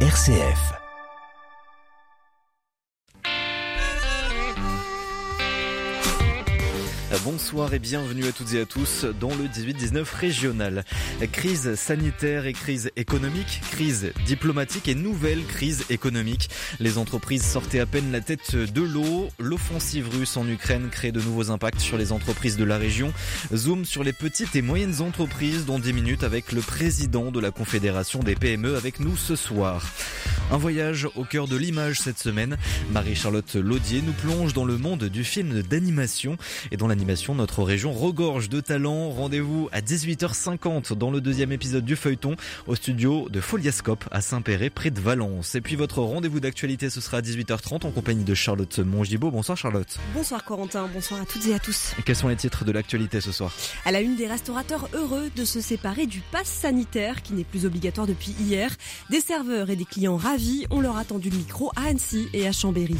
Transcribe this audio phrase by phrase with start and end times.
[0.00, 0.85] RCF.
[7.24, 10.84] Bonsoir et bienvenue à toutes et à tous dans le 18-19 régional.
[11.32, 16.50] Crise sanitaire et crise économique, crise diplomatique et nouvelle crise économique.
[16.78, 19.28] Les entreprises sortaient à peine la tête de l'eau.
[19.38, 23.12] L'offensive russe en Ukraine crée de nouveaux impacts sur les entreprises de la région.
[23.54, 27.50] Zoom sur les petites et moyennes entreprises dans 10 minutes avec le président de la
[27.50, 29.84] Confédération des PME avec nous ce soir.
[30.50, 32.56] Un voyage au cœur de l'image cette semaine.
[32.92, 36.36] Marie-Charlotte Laudier nous plonge dans le monde du film d'animation
[36.70, 39.10] et dans l'animation notre région regorge de talents.
[39.10, 42.34] Rendez-vous à 18h50 dans le deuxième épisode du feuilleton
[42.66, 45.54] au studio de Foliascope à Saint-Péret près de Valence.
[45.54, 49.30] Et puis votre rendez-vous d'actualité ce sera à 18h30 en compagnie de Charlotte Mongibaud.
[49.30, 49.98] Bonsoir Charlotte.
[50.14, 51.92] Bonsoir Corentin, bonsoir à toutes et à tous.
[52.04, 53.52] quels sont les titres de l'actualité ce soir?
[53.84, 57.66] À la une des restaurateurs heureux de se séparer du pass sanitaire qui n'est plus
[57.66, 58.72] obligatoire depuis hier.
[59.10, 62.48] Des serveurs et des clients ravis, on leur a tendu le micro à Annecy et
[62.48, 62.98] à Chambéry.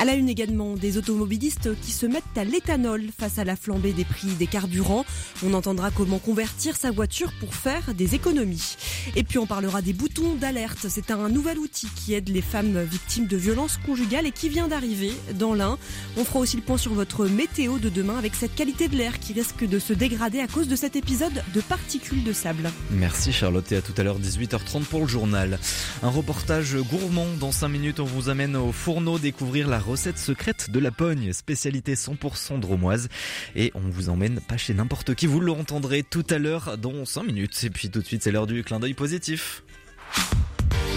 [0.00, 3.92] À la une également des automobilistes qui se mettent à l'éthanol face à la flambée
[3.92, 5.04] des prix des carburants.
[5.44, 8.76] On entendra comment convertir sa voiture pour faire des économies.
[9.16, 10.86] Et puis on parlera des boutons d'alerte.
[10.88, 14.68] C'est un nouvel outil qui aide les femmes victimes de violences conjugales et qui vient
[14.68, 15.78] d'arriver dans l'un.
[16.16, 19.18] On fera aussi le point sur votre météo de demain avec cette qualité de l'air
[19.18, 22.70] qui risque de se dégrader à cause de cet épisode de particules de sable.
[22.90, 25.58] Merci Charlotte et à tout à l'heure 18h30 pour le journal.
[26.02, 28.00] Un reportage gourmand dans 5 minutes.
[28.00, 33.08] On vous amène au fourneau découvrir la recette secrète de la pogne, spécialité 100% dromoise.
[33.56, 37.24] Et on vous emmène pas chez n'importe qui, vous l'entendrez tout à l'heure dans 5
[37.24, 37.64] minutes.
[37.64, 39.62] Et puis tout de suite, c'est l'heure du clin d'œil positif.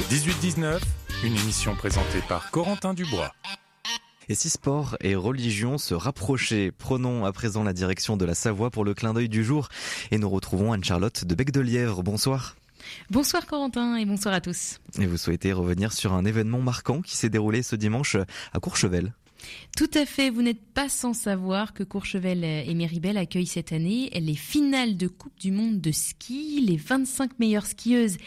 [0.09, 0.80] 18-19,
[1.23, 3.33] une émission présentée par Corentin Dubois.
[4.30, 8.70] Et si sport et religion se rapprochaient Prenons à présent la direction de la Savoie
[8.70, 9.70] pour le clin d'œil du jour.
[10.11, 12.03] Et nous retrouvons Anne-Charlotte de Bec de Lièvre.
[12.03, 12.55] Bonsoir.
[13.09, 14.80] Bonsoir Corentin et bonsoir à tous.
[15.00, 18.17] Et vous souhaitez revenir sur un événement marquant qui s'est déroulé ce dimanche
[18.53, 19.14] à Courchevel.
[19.78, 24.10] Tout à fait, vous n'êtes pas sans savoir que Courchevel et Méribel accueillent cette année
[24.20, 28.17] les finales de Coupe du Monde de ski, les 25 meilleures skieuses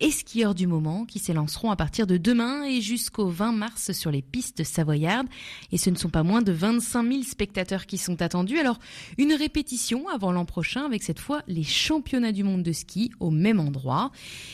[0.00, 4.10] et skieurs du moment qui s'élanceront à partir de demain et jusqu'au 20 mars sur
[4.10, 5.28] les pistes savoyardes.
[5.72, 8.58] Et ce ne sont pas moins de 25 000 spectateurs qui sont attendus.
[8.58, 8.78] Alors,
[9.16, 13.30] une répétition avant l'an prochain avec cette fois les championnats du monde de ski au
[13.30, 14.12] même endroit.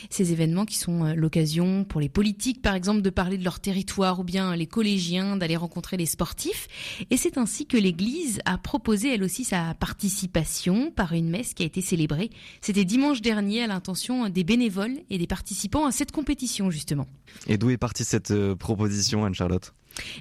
[0.09, 3.59] Ces événements qui sont euh, l'occasion pour les politiques, par exemple, de parler de leur
[3.59, 6.67] territoire ou bien les collégiens d'aller rencontrer les sportifs.
[7.09, 11.63] Et c'est ainsi que l'Église a proposé elle aussi sa participation par une messe qui
[11.63, 12.29] a été célébrée.
[12.61, 17.07] C'était dimanche dernier à l'intention des bénévoles et des participants à cette compétition justement.
[17.47, 19.73] Et d'où est partie cette euh, proposition, Anne-Charlotte?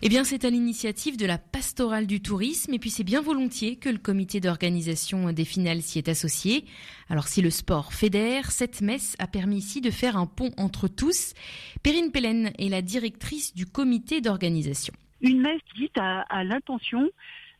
[0.02, 3.76] Eh bien, c'est à l'initiative de la pastorale du tourisme et puis c'est bien volontiers
[3.76, 6.64] que le comité d'organisation des finales s'y est associé.
[7.08, 10.88] Alors, si le sport fédère, cette messe a permis ici de faire un pont entre
[10.88, 11.32] tous.
[11.82, 14.94] Perrine Pellen est la directrice du comité d'organisation
[15.24, 17.10] une messe dite à, l'intention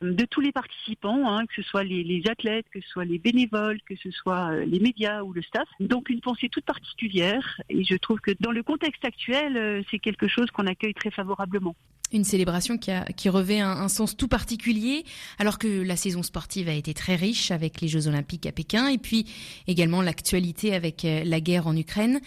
[0.01, 3.81] de tous les participants, hein, que ce soit les, athlètes, que ce soit les bénévoles,
[3.87, 5.67] que ce soit euh, les médias ou le staff.
[5.79, 9.99] Donc une pensée toute particulière et je trouve que dans le contexte actuel, euh, c'est
[9.99, 11.75] quelque chose qu'on accueille très favorablement.
[12.13, 15.05] Une célébration qui, revêt un, sens tout particulier,
[15.39, 18.87] alors que la saison sportive a été très riche avec les Jeux Olympiques à Pékin,
[18.87, 19.25] et puis
[19.67, 22.21] également l'actualité avec euh, la guerre en Ukraine.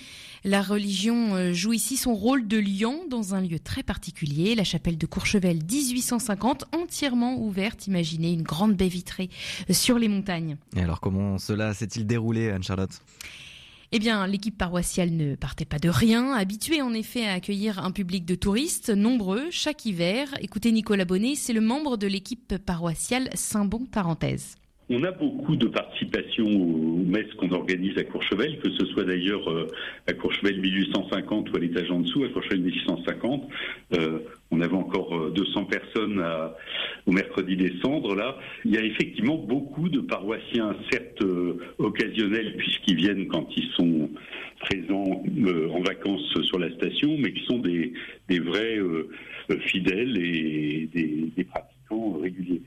[0.45, 4.65] La religion euh, joue ici son rôle de lion dans un lieu très particulier, la
[4.65, 9.31] chapelle de Courchevel 1850, entièrement ouverte, imaginez une grande baie vitrée
[9.69, 10.57] euh, sur les montagnes.
[10.77, 13.01] Et alors comment cela s'est-il déroulé, Anne-Charlotte?
[13.91, 17.91] Eh bien, l'équipe paroissiale ne partait pas de rien, habituée en effet à accueillir un
[17.91, 20.29] public de touristes nombreux chaque hiver.
[20.41, 24.57] Écoutez Nicolas Bonnet, c'est le membre de l'équipe paroissiale Saint-Bon Parenthèse.
[24.91, 29.47] On a beaucoup de participation aux messes qu'on organise à Courchevel, que ce soit d'ailleurs
[29.51, 29.67] euh,
[30.07, 33.49] à Courchevel 1850 ou à l'étage en dessous, à Courchevel 1650.
[33.93, 36.25] Euh, on avait encore 200 euh, personnes
[37.05, 38.15] au mercredi des cendres.
[38.15, 41.23] Là, il y a effectivement beaucoup de paroissiens, certes
[41.77, 44.09] occasionnels puisqu'ils viennent quand ils sont
[44.61, 45.23] présents
[45.71, 47.93] en vacances sur la station, mais qui sont des,
[48.41, 48.79] vrais
[49.67, 52.63] fidèles et des pratiquants réguliers.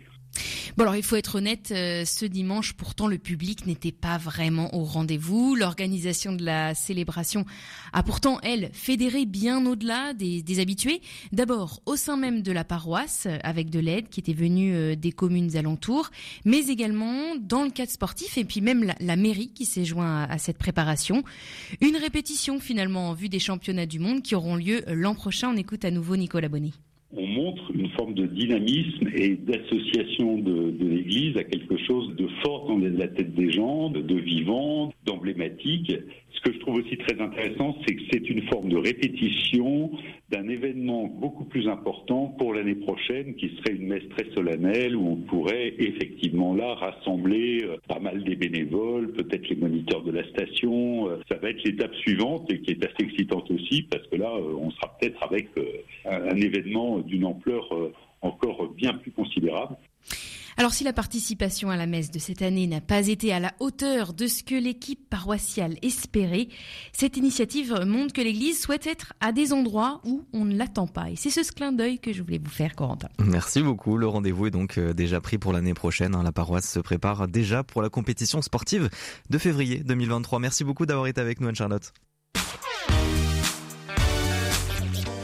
[0.78, 4.74] Bon alors il faut être honnête, euh, ce dimanche pourtant le public n'était pas vraiment
[4.74, 5.56] au rendez-vous.
[5.56, 7.46] L'organisation de la célébration
[7.92, 11.02] a pourtant, elle, fédéré bien au-delà des, habitués.
[11.32, 15.12] D'abord au sein même de la paroisse, avec de l'aide qui était venue euh, des
[15.12, 16.10] communes alentours,
[16.46, 20.38] mais également dans le cadre sportif et puis même la, mairie qui s'est joint à,
[20.38, 21.24] cette préparation.
[21.82, 25.50] Une répétition finalement en vue des championnats du monde qui auront lieu l'an prochain.
[25.54, 26.72] On écoute à nouveau Nicolas Bonnet.
[27.16, 32.68] On montre une forme de dynamisme et d'association de, l'Église à quelque chose de fort
[32.68, 35.94] dans la tête des gens, de, vivant, d'emblématique.
[36.34, 39.92] Ce que je trouve aussi très intéressant, c'est que c'est une forme de répétition
[40.32, 45.08] d'un événement beaucoup plus important pour l'année prochaine, qui serait une messe très solennelle où
[45.10, 50.24] on pourrait effectivement là rassembler euh, pas mal des bénévoles, peut-être les moniteurs de la
[50.30, 51.10] station.
[51.10, 54.32] Euh, ça va être l'étape suivante et qui est assez excitante aussi parce que là,
[54.34, 55.50] euh, on sera peut-être avec
[56.06, 57.70] un événement d'une ampleur
[58.22, 59.78] encore bien plus considérable.
[60.58, 63.54] Alors si la participation à la messe de cette année n'a pas été à la
[63.60, 66.50] hauteur de ce que l'équipe paroissiale espérait,
[66.94, 71.10] cette initiative montre que l'Église souhaite être à des endroits où on ne l'attend pas.
[71.10, 73.08] Et c'est ce clin d'œil que je voulais vous faire, Corentin.
[73.20, 73.98] Merci beaucoup.
[73.98, 76.16] Le rendez-vous est donc euh, déjà pris pour l'année prochaine.
[76.16, 76.24] Hein.
[76.24, 78.90] La paroisse se prépare déjà pour la compétition sportive
[79.30, 80.40] de février 2023.
[80.40, 81.94] Merci beaucoup d'avoir été avec nous, Anne-Charlotte.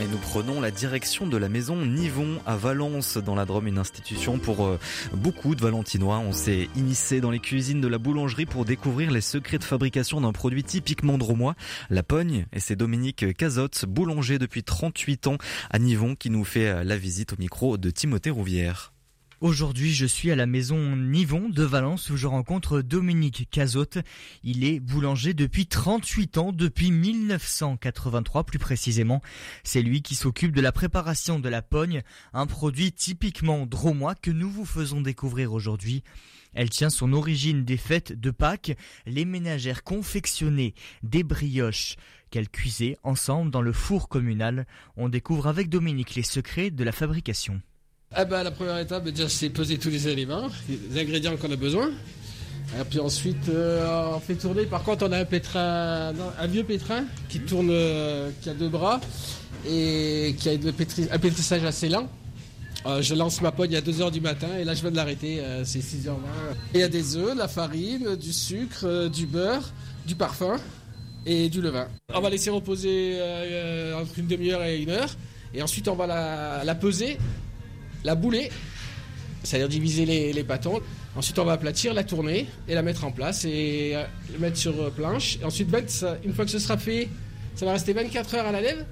[0.09, 4.39] Nous prenons la direction de la maison Nivon à Valence, dans la Drôme, une institution
[4.39, 4.79] pour euh,
[5.13, 6.19] beaucoup de Valentinois.
[6.19, 10.21] On s'est immiscé dans les cuisines de la boulangerie pour découvrir les secrets de fabrication
[10.21, 11.55] d'un produit typiquement dromois,
[11.89, 12.45] la pogne.
[12.53, 15.37] Et c'est Dominique Cazotte, boulanger depuis 38 ans
[15.69, 18.93] à Nivon, qui nous fait la visite au micro de Timothée Rouvière.
[19.39, 23.99] Aujourd'hui, je suis à la maison Nivon de Valence où je rencontre Dominique Cazotte.
[24.41, 29.21] Il est boulanger depuis 38 ans, depuis 1983 plus précisément.
[29.63, 32.01] C'est lui qui s'occupe de la préparation de la pogne,
[32.33, 36.03] un produit typiquement dromois que nous vous faisons découvrir aujourd'hui.
[36.55, 38.75] Elle tient son origine des fêtes de Pâques.
[39.05, 40.73] Les ménagères confectionnaient
[41.03, 41.95] des brioches
[42.31, 44.65] qu'elles cuisaient ensemble dans le four communal.
[44.95, 47.61] On découvre avec Dominique les secrets de la fabrication.
[48.15, 51.57] Ah bah, la première étape, déjà, c'est peser tous les éléments, les ingrédients qu'on a
[51.57, 51.89] besoin.
[52.79, 54.65] Et puis ensuite, euh, on fait tourner.
[54.65, 58.69] Par contre, on a un pétrin, un vieux pétrin qui tourne, euh, qui a deux
[58.69, 59.01] bras
[59.69, 62.07] et qui a un pétrissage assez lent.
[62.85, 65.41] Euh, je lance ma pogne à 2h du matin et là je viens de l'arrêter,
[65.63, 66.15] c'est 6h20.
[66.73, 69.73] Il y a des œufs, de la farine, du sucre, du beurre,
[70.05, 70.57] du parfum
[71.25, 71.87] et du levain.
[72.13, 73.19] On va laisser reposer
[73.99, 75.09] entre une demi-heure et une heure
[75.53, 77.17] et ensuite on va la peser
[78.03, 78.49] la bouler,
[79.43, 80.81] c'est-à-dire diviser les, les, bâtons.
[81.15, 84.03] Ensuite, on va aplatir, la tourner et la mettre en place et euh,
[84.39, 85.39] mettre sur euh, planche.
[85.43, 85.69] Ensuite,
[86.23, 87.09] une fois que ce sera fait,
[87.55, 88.85] ça va rester 24 heures à la lèvre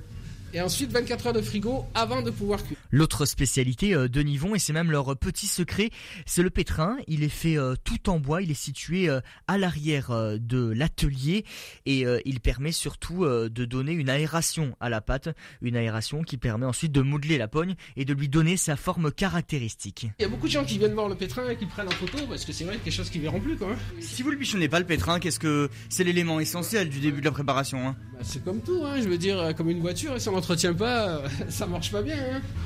[0.54, 2.78] et ensuite 24 heures de frigo avant de pouvoir cuire.
[2.96, 5.90] L'autre spécialité euh, de Nivon, et c'est même leur petit secret,
[6.26, 6.96] c'est le pétrin.
[7.10, 9.20] Il est fait euh, tout en bois, il est situé euh,
[9.50, 11.44] à l'arrière de l'atelier
[11.86, 15.30] et il permet surtout de donner une aération à la pâte,
[15.62, 19.12] une aération qui permet ensuite de modeler la pogne et de lui donner sa forme
[19.12, 20.08] caractéristique.
[20.20, 21.92] Il y a beaucoup de gens qui viennent voir le pétrin et qui prennent en
[21.92, 23.58] photo parce que c'est vrai quelque chose qu'ils verront plus.
[23.58, 23.76] Quoi.
[24.00, 27.26] Si vous ne bichonnez pas le pétrin, qu'est-ce que c'est l'élément essentiel du début de
[27.26, 27.96] la préparation hein?
[28.14, 31.24] Bah, C'est comme tout, hein, je veux dire, comme une voiture, si on n'entretient pas,
[31.50, 32.18] ça marche pas bien.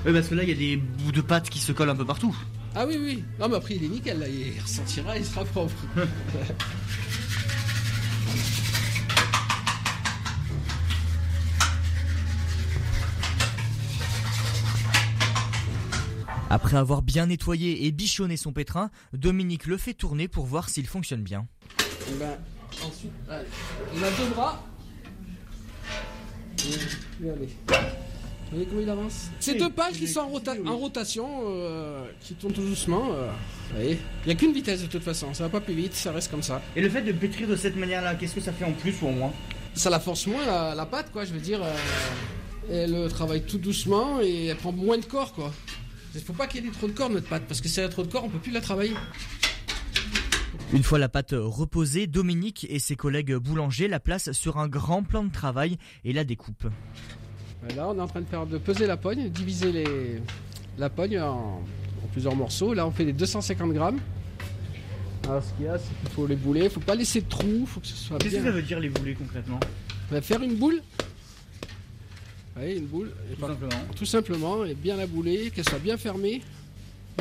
[0.05, 1.95] Hein parce que là, il y a des bouts de pâte qui se collent un
[1.95, 2.35] peu partout.
[2.75, 3.23] Ah oui, oui.
[3.39, 4.27] Non, mais après, il est nickel, là.
[4.27, 5.73] Il ressentira, il sera propre.
[16.49, 20.87] Après avoir bien nettoyé et bichonné son pétrin, Dominique le fait tourner pour voir s'il
[20.87, 21.47] fonctionne bien.
[22.09, 22.37] Et ben,
[22.85, 23.13] ensuite,
[23.95, 24.67] il a deux bras.
[27.23, 28.08] Et, allez.
[28.49, 32.53] Vous voyez comment il avance C'est deux pages qui sont en, rotation, euh, qui tournent
[32.53, 33.11] tout doucement.
[33.13, 33.29] Euh,
[33.79, 36.31] il n'y a qu'une vitesse de toute façon, ça va pas plus vite, ça reste
[36.31, 36.59] comme ça.
[36.75, 39.07] Et le fait de pétrir de cette manière-là, qu'est-ce que ça fait en plus ou
[39.07, 39.33] en moins?
[39.75, 41.61] Ça la force moins la, pâte, quoi, je veux dire.
[41.63, 41.75] Euh,
[42.71, 45.53] elle travaille tout doucement et elle prend moins de corps, quoi.
[46.15, 47.85] Il faut pas qu'il y ait trop de corps, notre pâte, parce que si elle
[47.85, 48.95] a trop de corps, on peut plus la travailler.
[50.73, 55.03] Une fois la pâte reposée, Dominique et ses collègues boulangers la placent sur un grand
[55.03, 56.67] plan de travail et la découpent.
[57.75, 60.21] Là, on est en train de, faire, de peser la pogne, diviser les,
[60.77, 61.61] la pogne en,
[62.11, 62.73] plusieurs morceaux.
[62.73, 63.99] Là, on fait des 250 grammes.
[65.25, 66.61] Alors, ce qu'il y a, c'est qu'il faut les bouler.
[66.61, 67.65] Il ne faut pas laisser de trous.
[67.65, 69.59] faut que ce soit Qu'est-ce que ça veut dire les bouler concrètement?
[70.09, 70.81] On va faire une boule.
[72.57, 73.11] Oui, une boule.
[73.35, 73.81] tout simplement.
[73.95, 76.41] Tout simplement, et bien la bouler, qu'elle soit bien fermée.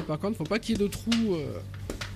[0.06, 1.34] par contre, il ne faut pas qu'il y ait de trous.
[1.34, 1.60] Euh,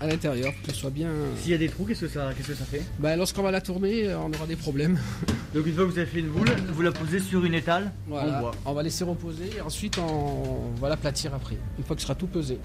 [0.03, 1.09] à l'intérieur, que ce soit bien.
[1.41, 2.83] S'il y a des trous, qu'est-ce que ça, qu'est-ce que ça fait?
[2.99, 4.99] Bah, Lorsqu'on va la tourner, on aura des problèmes.
[5.55, 7.93] Donc une fois que vous avez fait une boule, vous la posez sur une étale
[8.09, 8.51] voilà.
[8.65, 12.17] On va laisser reposer et ensuite on va l'aplatir après, une fois que ce sera
[12.17, 12.59] tout pesé.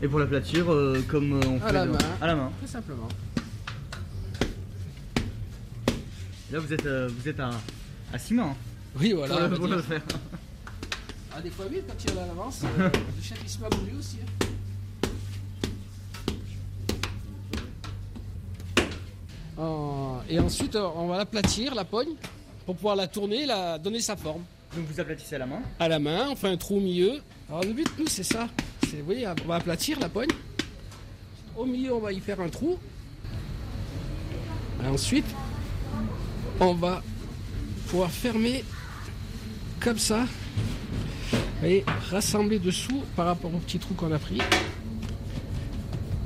[0.00, 1.98] Et pour l'aplatir, euh, comme euh, on fait la main.
[2.20, 3.08] à la main Tout simplement.
[6.52, 7.50] Là vous êtes, euh, vous êtes à,
[8.12, 8.54] à 6 mains.
[9.00, 9.48] Oui, voilà.
[9.48, 10.02] Pour le, faire.
[11.34, 13.68] Ah, des fois, oui, quand il y a l'avance, le chef il se à
[13.98, 14.18] aussi.
[14.22, 14.47] Hein.
[20.28, 22.14] Et ensuite, on va l'aplatir, la pogne,
[22.64, 24.42] pour pouvoir la tourner, la donner sa forme.
[24.76, 27.20] Donc vous aplatissez à la main À la main, on fait un trou au milieu.
[27.48, 28.48] Alors le but, nous, c'est ça.
[28.82, 30.28] vous voyez, on va aplatir la poigne.
[31.56, 32.78] Au milieu, on va y faire un trou.
[34.84, 35.26] Et ensuite,
[36.60, 37.02] on va
[37.88, 38.64] pouvoir fermer
[39.80, 40.26] comme ça.
[41.64, 44.38] Et rassembler dessous par rapport au petit trou qu'on a pris.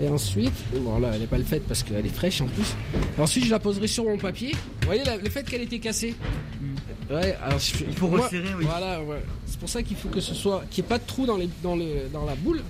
[0.03, 2.75] Et ensuite, bon là elle n'est pas le fait parce qu'elle est fraîche en plus.
[3.19, 4.51] ensuite je la poserai sur mon papier.
[4.81, 6.17] Vous voyez le fait qu'elle était cassée
[6.61, 7.15] mm.
[7.15, 8.65] Ouais, alors il faut resserrer, oui.
[8.65, 9.01] Voilà,
[9.47, 11.37] c'est pour ça qu'il faut que ce soit, qu'il n'y ait pas de trou dans,
[11.37, 11.77] les, dans,
[12.13, 12.63] dans la boule.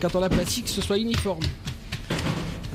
[0.00, 1.42] Quand on l'aplatit, que ce soit uniforme.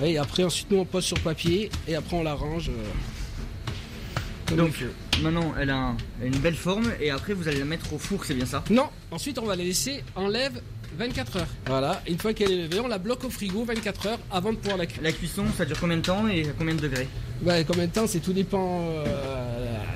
[0.03, 2.69] Et après ensuite nous on pose sur papier et après on l'arrange.
[2.69, 4.91] Euh, Donc euh,
[5.23, 8.35] maintenant elle a, une belle forme et après vous allez la mettre au four, c'est
[8.35, 8.63] bien ça?
[8.69, 10.61] Non, ensuite on va la laisser en lève
[10.97, 11.47] 24 heures.
[11.67, 14.57] Voilà, une fois qu'elle est levée, on la bloque au frigo 24 heures avant de
[14.57, 15.03] pouvoir la cuire.
[15.03, 17.07] La cuisson, ça dure combien de temps et à combien de degrés?
[17.41, 18.81] Bah, Combien de temps C'est tout dépend.
[18.89, 19.05] Euh,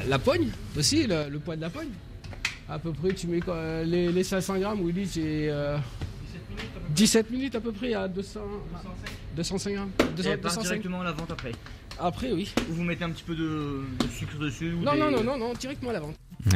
[0.08, 1.90] la, pogne aussi, le, poids de la pogne.
[2.70, 3.40] À peu près, tu mets
[3.86, 5.50] les, les 500 grammes, oui, c'est.
[6.90, 8.40] 17 minutes à peu près à 200,
[9.36, 9.92] 205 grammes.
[10.16, 11.52] 200, et directement à la vente après?
[12.00, 12.54] Après, oui.
[12.70, 15.92] Ou vous mettez un petit peu de, sucre dessus non, non, non, non, non, directement
[15.92, 16.16] à la vente.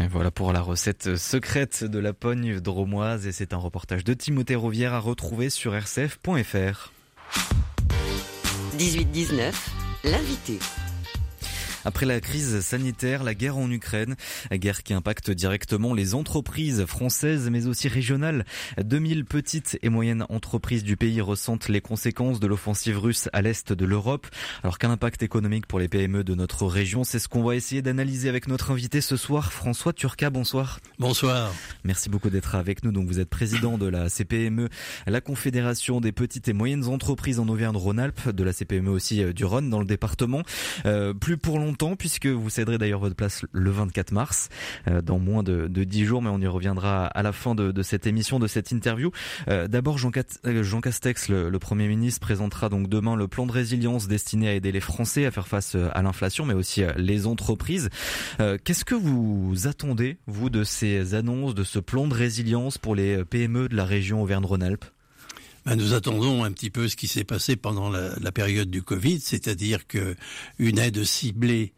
[0.10, 4.56] Voilà pour la recette secrète de la pogne dromoise et c'est un reportage de Timothée
[4.56, 6.92] Rovière à retrouver sur rcf.fr.
[8.78, 9.54] 18-19,
[10.04, 10.60] l'invité.
[11.86, 14.16] Après la crise sanitaire, la guerre en Ukraine,
[14.52, 18.46] guerre qui impacte directement les entreprises françaises mais aussi régionales.
[18.82, 23.74] 2000 petites et moyennes entreprises du pays ressentent les conséquences de l'offensive russe à l'est
[23.74, 24.28] de l'Europe.
[24.64, 27.04] Alors quel impact économique pour les PME de notre région?
[27.04, 30.30] C'est ce qu'on va essayer d'analyser avec notre invité ce soir, François Turca.
[30.30, 30.80] Bonsoir.
[31.00, 31.52] Bonsoir.
[31.84, 32.92] Merci beaucoup d'être avec nous.
[32.92, 34.70] Donc vous êtes président de la CPME,
[35.08, 39.46] la Confédération des petites et moyennes entreprises en Auvergne-Rhône-Alpes, de la CPME aussi euh, du
[39.46, 40.44] Rhône dans le département.
[40.86, 44.50] Euh, plus pour longtemps puisque vous céderez d'ailleurs votre place le 24 mars,
[44.88, 47.72] euh, dans moins de, de 10 jours, mais on y reviendra à la fin de,
[47.72, 49.12] de cette émission, de cette interview.
[49.48, 50.12] Euh, d'abord, Jean,
[50.46, 54.50] euh, Jean, Castex, le, le, Premier ministre, présentera donc demain le plan de résilience destiné
[54.50, 57.90] à aider les Français à faire face à l'inflation, mais aussi les entreprises.
[58.40, 63.24] Qu'est-ce que vous attendez, vous, de ces annonces, de ce plan de résilience pour les
[63.26, 64.86] PME de la région Auvergne-Rhône-Alpes?
[65.66, 68.82] Ben, nous attendons un petit peu ce qui s'est passé pendant la, la, période du
[68.82, 70.16] Covid, c'est-à-dire que
[70.60, 71.74] une aide ciblée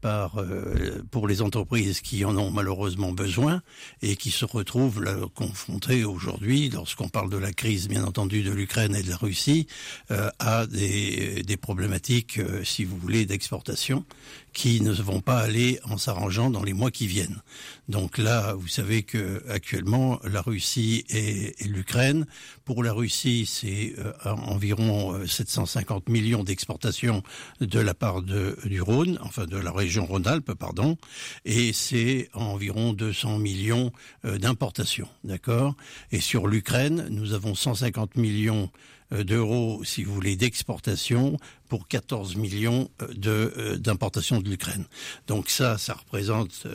[0.00, 3.62] par euh, pour les entreprises qui en ont malheureusement besoin
[4.00, 8.52] et qui se retrouvent là, confrontées aujourd'hui, lorsqu'on parle de la crise bien entendu de
[8.52, 9.66] l'Ukraine et de la Russie,
[10.10, 14.04] euh, à des, des problématiques, euh, si vous voulez, d'exportation
[14.52, 17.40] qui ne vont pas aller en s'arrangeant dans les mois qui viennent.
[17.88, 22.26] Donc là, vous savez que actuellement la Russie et, l'Ukraine,
[22.66, 27.22] pour la Russie, c'est environ 750 millions d'exportations
[27.60, 30.96] de la part de, du Rhône, enfin de la région Rhône-Alpes, pardon,
[31.44, 33.92] et c'est environ 200 millions
[34.24, 35.74] euh, d'importations, d'accord?
[36.10, 38.70] Et sur l'Ukraine, nous avons 150 millions
[39.12, 41.36] d'euros, si vous voulez, d'exportation
[41.72, 44.84] pour 14 millions euh, de euh, d'importation de l'Ukraine.
[45.26, 46.66] Donc ça, ça représente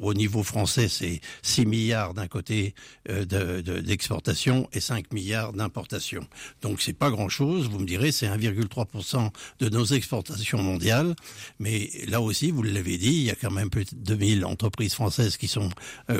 [0.00, 2.74] au niveau français, c'est 6 milliards d'un côté
[3.08, 6.26] d'exportation et 5 milliards d'importation.
[6.60, 7.70] Donc c'est pas grand-chose.
[7.70, 11.14] Vous me direz, c'est 1,3% de nos exportations mondiales.
[11.58, 14.94] Mais là aussi, vous l'avez dit, il y a quand même plus de 2000 entreprises
[14.94, 15.70] françaises qui sont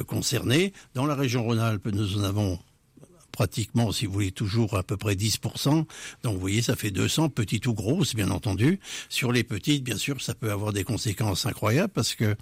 [0.06, 0.73] concernées.
[0.94, 2.59] Dans la région Rhône-Alpes, nous en avons
[3.34, 5.84] pratiquement, si vous voulez, toujours à peu près 10%.
[6.22, 8.78] Donc vous voyez, ça fait 200, petites ou grosses, bien entendu.
[9.08, 12.36] Sur les petites, bien sûr, ça peut avoir des conséquences incroyables parce que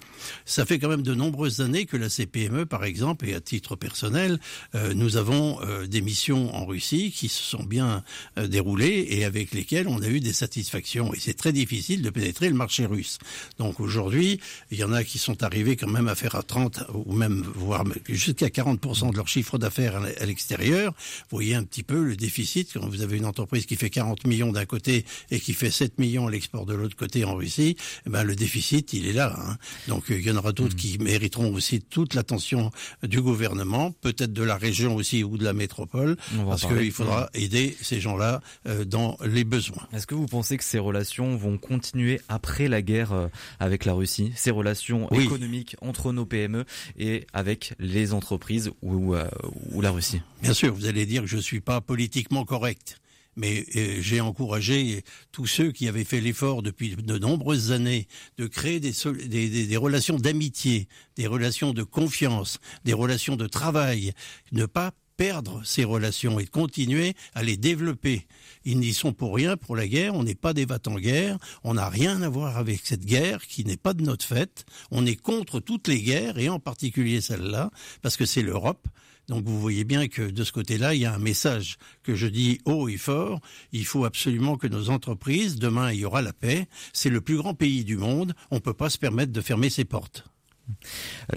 [0.44, 3.74] ça fait quand même de nombreuses années que la CPME, par exemple, et à titre
[3.74, 4.38] personnel,
[4.74, 8.04] euh, nous avons euh, des missions en Russie qui se sont bien
[8.38, 11.14] euh, déroulées et avec lesquelles on a eu des satisfactions.
[11.14, 13.18] Et c'est très difficile de pénétrer le marché russe.
[13.58, 16.84] Donc aujourd'hui, il y en a qui sont arrivés quand même à faire à 30
[16.92, 21.82] ou même voire jusqu'à 40% de leur chiffre d'affaires à l'extérieur vous voyez un petit
[21.82, 25.40] peu le déficit quand vous avez une entreprise qui fait 40 millions d'un côté et
[25.40, 28.92] qui fait 7 millions à l'export de l'autre côté en Russie, eh ben le déficit
[28.92, 29.34] il est là.
[29.38, 29.56] Hein.
[29.88, 30.78] Donc il y en aura d'autres hmm.
[30.78, 32.70] qui mériteront aussi toute l'attention
[33.02, 37.40] du gouvernement, peut-être de la région aussi ou de la métropole, parce qu'il faudra hmm.
[37.40, 39.86] aider ces gens-là euh, dans les besoins.
[39.92, 43.28] Est-ce que vous pensez que ces relations vont continuer après la guerre euh,
[43.60, 46.64] avec la Russie, ces relations économiques entre nos PME
[46.98, 49.28] et avec les entreprises ou, euh,
[49.72, 50.20] ou la Russie?
[50.42, 52.98] Bien sûr vous allez dire que je suis pas politiquement correct.
[53.34, 58.46] Mais euh, j'ai encouragé tous ceux qui avaient fait l'effort depuis de nombreuses années de
[58.46, 60.86] créer des relations d'amitié,
[61.16, 64.12] des relations de confiance, des relations de travail,
[64.52, 68.26] ne pas perdre ces relations et de continuer à les développer.
[68.64, 71.74] Ils n'y sont pour rien pour la guerre, on n'est pas des en guerre, on
[71.74, 74.64] n'a rien à voir avec cette guerre qui n'est pas de notre fait.
[74.90, 77.70] On est contre toutes les guerres et en particulier celle-là
[78.02, 78.88] parce que c'est l'Europe.
[79.32, 82.26] Donc vous voyez bien que de ce côté-là, il y a un message que je
[82.26, 83.40] dis haut et fort.
[83.72, 86.66] Il faut absolument que nos entreprises, demain il y aura la paix.
[86.92, 88.34] C'est le plus grand pays du monde.
[88.50, 90.26] On ne peut pas se permettre de fermer ses portes.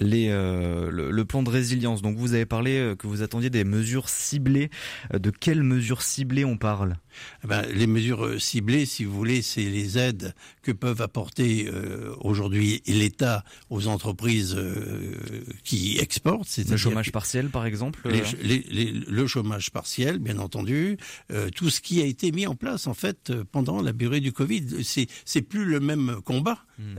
[0.02, 2.02] Euh, le, plan de résilience.
[2.02, 4.68] Donc vous avez parlé euh, que vous attendiez des mesures ciblées.
[5.14, 6.96] Euh, de quelles mesures ciblées on parle?
[7.44, 11.70] Eh ben, Les mesures ciblées, si vous voulez, c'est les aides que peuvent apporter
[12.20, 14.56] aujourd'hui l'État aux entreprises
[15.64, 16.48] qui exportent.
[16.68, 18.00] Le chômage partiel, par exemple.
[18.04, 20.98] le chômage partiel, bien entendu.
[21.54, 24.84] tout ce qui a été mis en place en fait pendant la durée du Covid,
[24.84, 26.58] c'est c'est plus le même combat.
[26.78, 26.96] Hmm.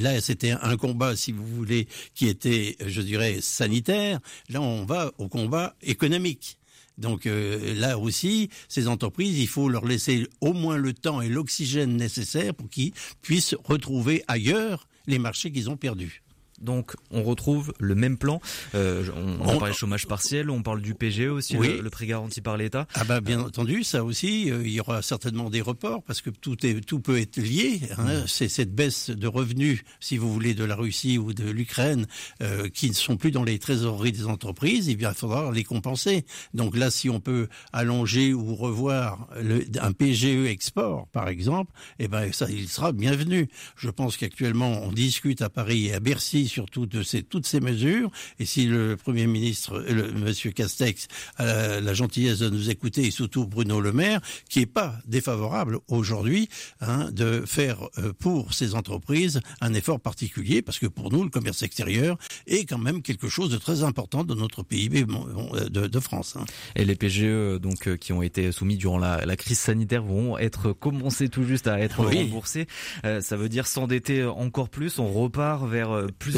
[0.00, 4.20] là, c'était un combat, si vous voulez, qui était, je dirais, sanitaire.
[4.48, 6.58] Là, on va au combat économique.
[6.98, 11.28] Donc euh, là aussi, ces entreprises, il faut leur laisser au moins le temps et
[11.28, 16.22] l'oxygène nécessaire pour qu'ils puissent retrouver ailleurs les marchés qu'ils ont perdus.
[16.60, 18.40] Donc on retrouve le même plan.
[18.74, 22.40] Euh, on, on, parle du chômage partiel, on parle du PGE aussi, le, prix garanti
[22.40, 22.86] par l'État.
[22.94, 26.30] Ah bah bien entendu, ça aussi, euh, il y aura certainement des reports parce que
[26.30, 27.80] tout est tout peut être lié.
[27.98, 28.22] Hein.
[28.22, 28.24] Mm.
[28.26, 32.06] C'est cette baisse de revenus, si vous voulez, de la Russie ou de l'Ukraine,
[32.42, 34.88] euh, qui ne sont plus dans les trésoreries des entreprises.
[34.88, 36.24] Eh bien, il faudra les compenser.
[36.54, 42.08] Donc là, si on peut allonger ou revoir le, un PGE export, par exemple, eh
[42.08, 43.48] ben ça, il sera bienvenu.
[43.76, 47.60] Je pense qu'actuellement, on discute à Paris et à Bercy surtout de ces, toutes ces
[47.60, 48.10] mesures.
[48.38, 53.10] Et si le Premier ministre, le, Monsieur Castex, a la, gentillesse de nous écouter, et
[53.10, 56.48] surtout Bruno Le Maire, qui est pas défavorable aujourd'hui
[56.80, 61.30] hein, de faire euh, pour ces entreprises un effort particulier, parce que pour nous, le
[61.30, 65.86] commerce extérieur est quand même quelque chose de très important dans notre PIB euh, de,
[65.86, 66.36] de France.
[66.36, 66.44] Hein.
[66.74, 70.38] Et les PGE donc euh, qui ont été soumis durant la, la, crise sanitaire vont
[70.38, 72.66] être commencés tout juste à être remboursés.
[73.02, 74.98] ça veut dire s'endetter encore plus.
[74.98, 76.35] On repart vers plus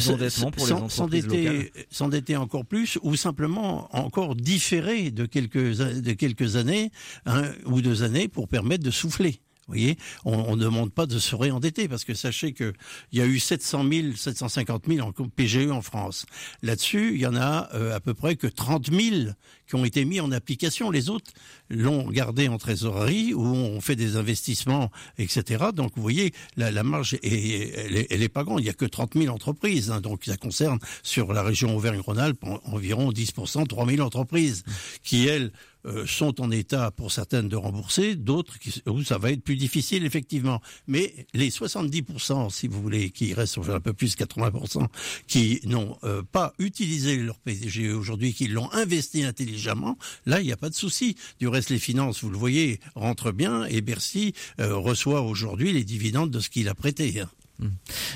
[1.90, 6.90] S'endetter encore plus ou simplement encore différer de quelques, de quelques années
[7.26, 9.40] hein, ou deux années pour permettre de souffler.
[9.69, 12.73] Vous voyez, on ne demande pas de se réendetter parce que sachez qu'il
[13.13, 16.25] y a eu 700 000, 750 000 en PGE en France.
[16.63, 19.33] Là-dessus, il y en a euh, à peu près que 30 000
[19.66, 20.90] qui ont été mis en application.
[20.90, 21.31] Les autres
[21.69, 25.66] l'ont gardé en trésorerie ou ont fait des investissements, etc.
[25.75, 28.61] Donc vous voyez, la, la marge, est, elle, est, pas grande.
[28.61, 29.90] Il y a que 30 000 entreprises.
[29.90, 30.01] Hein.
[30.01, 34.64] donc ça concerne sur la région Auvergne-Rhône-Alpes environ 10%, 3 000 entreprises
[35.03, 35.53] qui, elles,
[35.88, 38.55] euh, sont en état pour certaines de rembourser, d'autres
[38.87, 40.61] où ça va être plus difficile effectivement.
[40.87, 44.87] Mais les 70%, si vous voulez, qui restent un peu plus 80%,
[45.27, 49.96] qui n'ont euh, pas utilisé leur PDG aujourd'hui, qui l'ont investi intelligemment,
[50.27, 51.16] là il n'y a pas de souci.
[51.40, 55.85] Du reste, les finances, vous le voyez, rentrent bien et Bercy euh, reçoit aujourd'hui les
[55.85, 57.20] dividendes de ce qu'il a prêté.
[57.20, 57.29] Hein.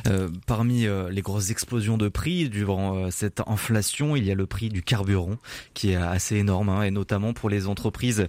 [0.07, 4.35] Euh, parmi euh, les grosses explosions de prix durant euh, cette inflation, il y a
[4.35, 5.37] le prix du carburant
[5.75, 8.29] qui est assez énorme, hein, et notamment pour les entreprises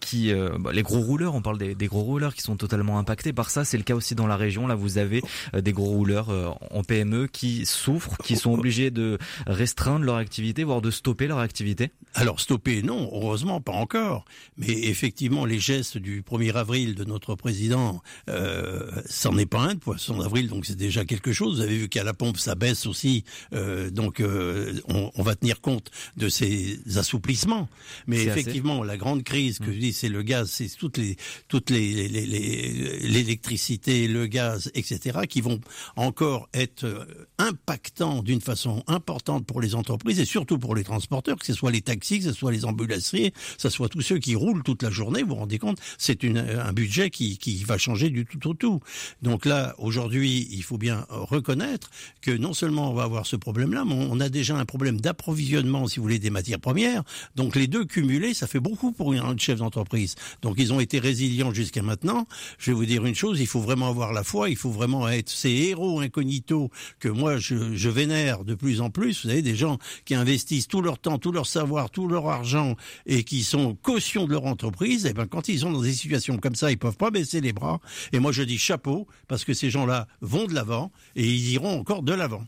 [0.00, 3.50] qui, bah, les gros rouleurs, on parle des, gros rouleurs qui sont totalement impactés par
[3.50, 3.64] ça.
[3.64, 4.66] C'est le cas aussi dans la région.
[4.66, 5.22] Là, vous avez
[5.54, 10.82] des gros rouleurs en PME qui souffrent, qui sont obligés de restreindre leur activité, voire
[10.82, 11.90] de stopper leur activité.
[12.14, 14.24] Alors stopper, non, heureusement pas encore.
[14.58, 19.74] Mais effectivement, les gestes du 1er avril de notre président, euh, c'en est pas un
[19.74, 21.56] de poisson d'avril donc c'est déjà quelque chose.
[21.56, 25.34] Vous avez vu qu'à la pompe, ça baisse aussi, euh, donc euh, on, on, va
[25.34, 27.68] tenir compte de ces assouplissements.
[28.06, 31.16] Mais effectivement, la grande crise que je dis, c'est le gaz, c'est toutes les
[31.48, 35.60] toutes les l'électricité, le gaz, etc., qui vont
[35.96, 37.04] encore être euh,
[37.38, 41.70] impactants d'une façon importante pour les entreprises et surtout pour les transporteurs, que ce soit
[41.70, 44.82] les taxis, que ce soit les ambulanciers, que ce soit tous ceux qui roulent toute
[44.82, 45.22] la journée.
[45.22, 48.80] Vous vous rendez compte, c'est un budget qui, qui va changer du tout au tout.
[49.22, 51.90] Donc là, aujourd'hui il faut bien reconnaître
[52.20, 55.86] que non seulement on va avoir ce problème-là, mais on a déjà un problème d'approvisionnement,
[55.88, 57.02] si vous voulez, des matières premières.
[57.36, 60.14] Donc les deux cumulés, ça fait beaucoup pour un chef d'entreprise.
[60.42, 62.26] Donc ils ont été résilients jusqu'à maintenant.
[62.58, 65.08] Je vais vous dire une chose, il faut vraiment avoir la foi, il faut vraiment
[65.08, 69.22] être ces héros incognito que moi je, je vénère de plus en plus.
[69.22, 72.76] Vous savez, des gens qui investissent tout leur temps, tout leur savoir, tout leur argent
[73.06, 75.06] et qui sont caution de leur entreprise.
[75.06, 77.40] Et eh ben quand ils sont dans des situations comme ça, ils peuvent pas baisser
[77.40, 77.80] les bras.
[78.12, 81.78] Et moi je dis chapeau parce que ces gens-là vont de l'avant et ils iront
[81.78, 82.44] encore de l'avant.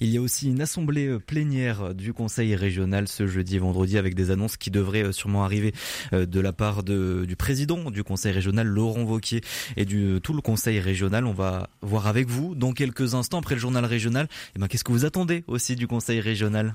[0.00, 3.96] Il y a aussi une assemblée euh, plénière du Conseil régional ce jeudi et vendredi
[3.96, 5.72] avec des annonces qui devraient euh, sûrement arriver
[6.12, 9.40] euh, de la part du président du Conseil régional, Laurent Vauquier,
[9.76, 11.26] et du tout le Conseil régional.
[11.26, 14.26] On va voir avec vous dans quelques instants après le journal régional.
[14.26, 16.74] Et eh ben, qu'est-ce que vous attendez aussi du Conseil régional?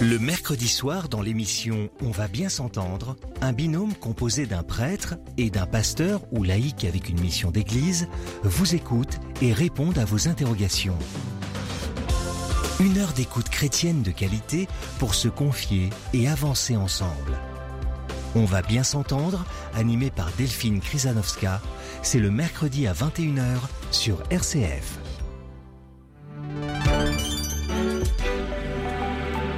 [0.00, 5.48] Le mercredi soir, dans l'émission On va bien s'entendre, un binôme composé d'un prêtre et
[5.48, 8.06] d'un pasteur ou laïc avec une mission d'église
[8.42, 10.98] vous écoute et répond à vos interrogations.
[12.78, 17.38] Une heure d'écoute chrétienne de qualité pour se confier et avancer ensemble.
[18.34, 21.62] On va bien s'entendre, animé par Delphine Krisanowska.
[22.02, 23.60] C'est le mercredi à 21h
[23.92, 24.98] sur RCF.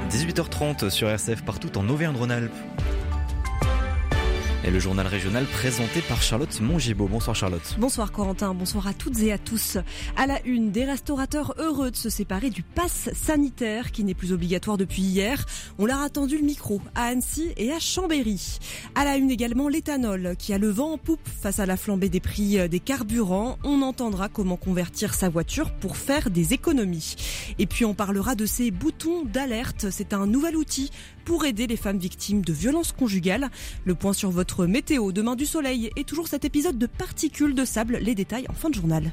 [0.09, 2.98] 18h30 sur RCF partout en Auvergne-Rhône-Alpes.
[4.65, 7.07] Et le journal régional présenté par Charlotte Mongibaud.
[7.07, 7.75] Bonsoir Charlotte.
[7.77, 9.77] Bonsoir Corentin, bonsoir à toutes et à tous.
[10.17, 14.33] À la une, des restaurateurs heureux de se séparer du pass sanitaire qui n'est plus
[14.33, 15.45] obligatoire depuis hier.
[15.77, 18.59] On leur a tendu le micro à Annecy et à Chambéry.
[18.95, 22.09] À la une également, l'éthanol qui a le vent en poupe face à la flambée
[22.09, 23.57] des prix euh, des carburants.
[23.63, 27.15] On entendra comment convertir sa voiture pour faire des économies.
[27.59, 29.87] Et puis on parlera de ces boutons d'alerte.
[29.89, 30.91] C'est un nouvel outil
[31.29, 33.51] pour aider les femmes victimes de violences conjugales.
[33.85, 37.65] Le point sur votre météo, demain du soleil et toujours cet épisode de particules de
[37.65, 37.99] sable.
[38.01, 39.11] Les détails en fin de journal.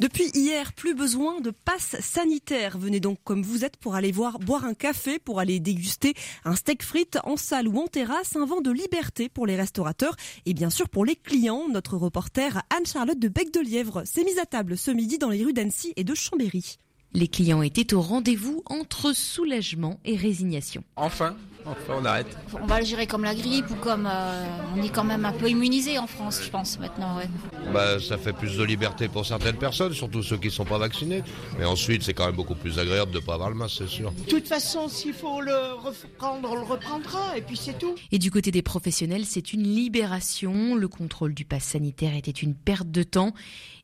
[0.00, 2.78] Depuis hier, plus besoin de passe sanitaire.
[2.78, 6.14] Venez donc comme vous êtes pour aller voir, boire un café, pour aller déguster
[6.46, 10.16] un steak frites en salle ou en terrasse, un vent de liberté pour les restaurateurs
[10.46, 11.68] et bien sûr pour les clients.
[11.68, 15.44] Notre reporter Anne-Charlotte de Bec de Lièvre s'est mise à table ce midi dans les
[15.44, 16.78] rues d'Annecy et de Chambéry.
[17.12, 20.82] Les clients étaient au rendez-vous entre soulagement et résignation.
[20.96, 22.36] Enfin, enfin on arrête.
[22.60, 24.46] On va le gérer comme la grippe ou comme euh,
[24.76, 27.16] on est quand même un peu immunisé en France, je pense maintenant.
[27.16, 27.28] Ouais.
[27.72, 30.78] Bah, ça fait plus de liberté pour certaines personnes, surtout ceux qui ne sont pas
[30.78, 31.22] vaccinés.
[31.58, 33.88] Mais ensuite, c'est quand même beaucoup plus agréable de ne pas avoir le masque, c'est
[33.88, 34.12] sûr.
[34.12, 37.94] De toute façon, s'il faut le reprendre, on le reprendra, et puis c'est tout.
[38.12, 40.74] Et du côté des professionnels, c'est une libération.
[40.74, 43.32] Le contrôle du pass sanitaire était une perte de temps.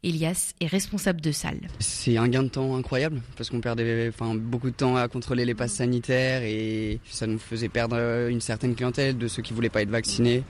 [0.03, 1.61] Elias est responsable de salle.
[1.81, 5.45] C'est un gain de temps incroyable parce qu'on perdait enfin, beaucoup de temps à contrôler
[5.45, 7.97] les passes sanitaires et ça nous faisait perdre
[8.29, 10.43] une certaine clientèle de ceux qui voulaient pas être vaccinés.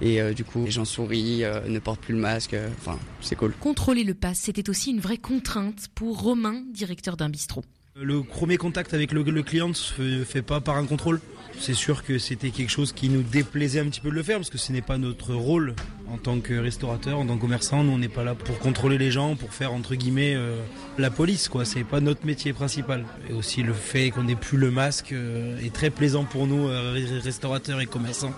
[0.00, 2.54] Et euh, du coup, les gens sourient, euh, ne portent plus le masque.
[2.54, 3.52] euh, Enfin, c'est cool.
[3.60, 7.64] Contrôler le pass, c'était aussi une vraie contrainte pour Romain, directeur d'un bistrot.
[8.00, 11.20] Le premier contact avec le, client ne se fait- fait pas par un contrôle.
[11.60, 14.38] C'est sûr que c'était quelque chose qui nous déplaisait un petit peu de le faire
[14.38, 15.74] parce que ce n'est pas notre rôle
[16.08, 17.84] en tant que restaurateur, en tant que commerçant.
[17.84, 20.58] Nous, on n'est pas là pour contrôler les gens, pour faire entre guillemets euh,
[20.98, 21.66] la police, quoi.
[21.66, 23.04] C'est pas notre métier principal.
[23.28, 26.68] Et aussi le fait qu'on n'ait plus le masque euh, est très plaisant pour nous,
[26.68, 28.32] euh, restaurateurs et commerçants,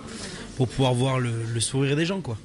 [0.57, 2.37] pour pouvoir voir le, le sourire des gens, quoi.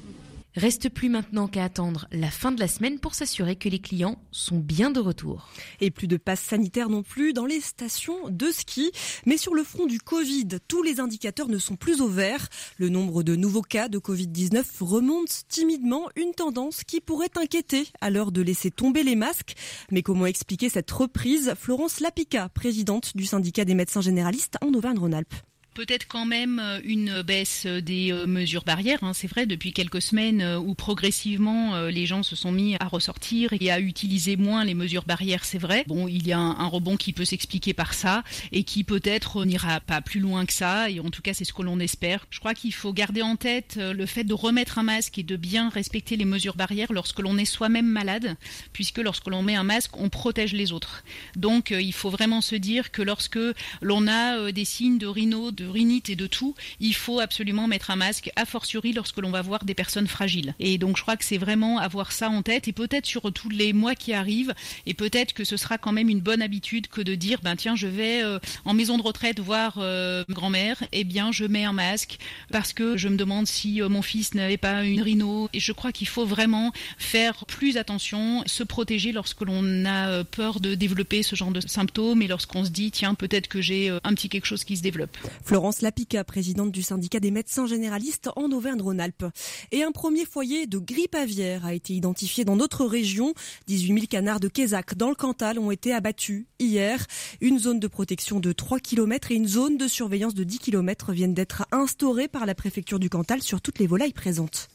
[0.55, 4.21] Reste plus maintenant qu'à attendre la fin de la semaine pour s'assurer que les clients
[4.31, 5.49] sont bien de retour.
[5.79, 8.91] Et plus de passe sanitaire non plus dans les stations de ski.
[9.25, 12.49] Mais sur le front du Covid, tous les indicateurs ne sont plus au vert.
[12.77, 18.09] Le nombre de nouveaux cas de Covid-19 remonte timidement, une tendance qui pourrait inquiéter à
[18.09, 19.55] l'heure de laisser tomber les masques.
[19.89, 21.53] Mais comment expliquer cette reprise?
[21.57, 25.35] Florence Lapica, présidente du syndicat des médecins généralistes en Auvergne-Rhône-Alpes.
[25.73, 28.99] Peut-être quand même euh, une baisse des euh, mesures barrières.
[29.03, 29.13] hein.
[29.13, 32.87] C'est vrai, depuis quelques semaines euh, où progressivement euh, les gens se sont mis à
[32.87, 35.85] ressortir et à utiliser moins les mesures barrières, c'est vrai.
[35.87, 39.79] Bon, il y a un, rebond qui peut s'expliquer par ça et qui peut-être n'ira
[39.79, 40.89] pas plus loin que ça.
[40.89, 42.25] Et en tout cas, c'est ce que l'on espère.
[42.29, 45.23] Je crois qu'il faut garder en tête euh, le fait de remettre un masque et
[45.23, 48.35] de bien respecter les mesures barrières lorsque l'on est soi-même malade,
[48.73, 51.03] puisque lorsque l'on met un masque, on protège les autres.
[51.35, 53.39] Donc, euh, il faut vraiment se dire que lorsque
[53.81, 57.67] l'on a euh, des signes de rhino, de rhinite et de tout, il faut absolument
[57.67, 60.55] mettre un masque, a fortiori lorsque l'on va voir des personnes fragiles.
[60.59, 63.49] Et donc, je crois que c'est vraiment avoir ça en tête et peut-être sur tous
[63.49, 64.53] les mois qui arrivent
[64.85, 67.75] et peut-être que ce sera quand même une bonne habitude que de dire, ben tiens,
[67.75, 71.73] je vais euh, en maison de retraite voir euh, grand-mère, eh bien, je mets un
[71.73, 72.17] masque
[72.51, 75.49] parce que je me demande si euh, mon fils n'avait pas une rhino.
[75.53, 80.23] Et je crois qu'il faut vraiment faire plus attention, se protéger lorsque l'on a euh,
[80.23, 83.89] peur de développer ce genre de symptômes et lorsqu'on se dit, tiens, peut-être que j'ai
[83.89, 85.15] euh, un petit quelque chose qui se développe.
[85.51, 89.25] Florence Lapica, présidente du syndicat des médecins généralistes en Auvergne-Rhône-Alpes.
[89.73, 93.33] Et un premier foyer de grippe aviaire a été identifié dans notre région.
[93.67, 97.05] 18 000 canards de Kézac dans le Cantal ont été abattus hier.
[97.41, 101.11] Une zone de protection de 3 km et une zone de surveillance de 10 km
[101.11, 104.70] viennent d'être instaurées par la préfecture du Cantal sur toutes les volailles présentes.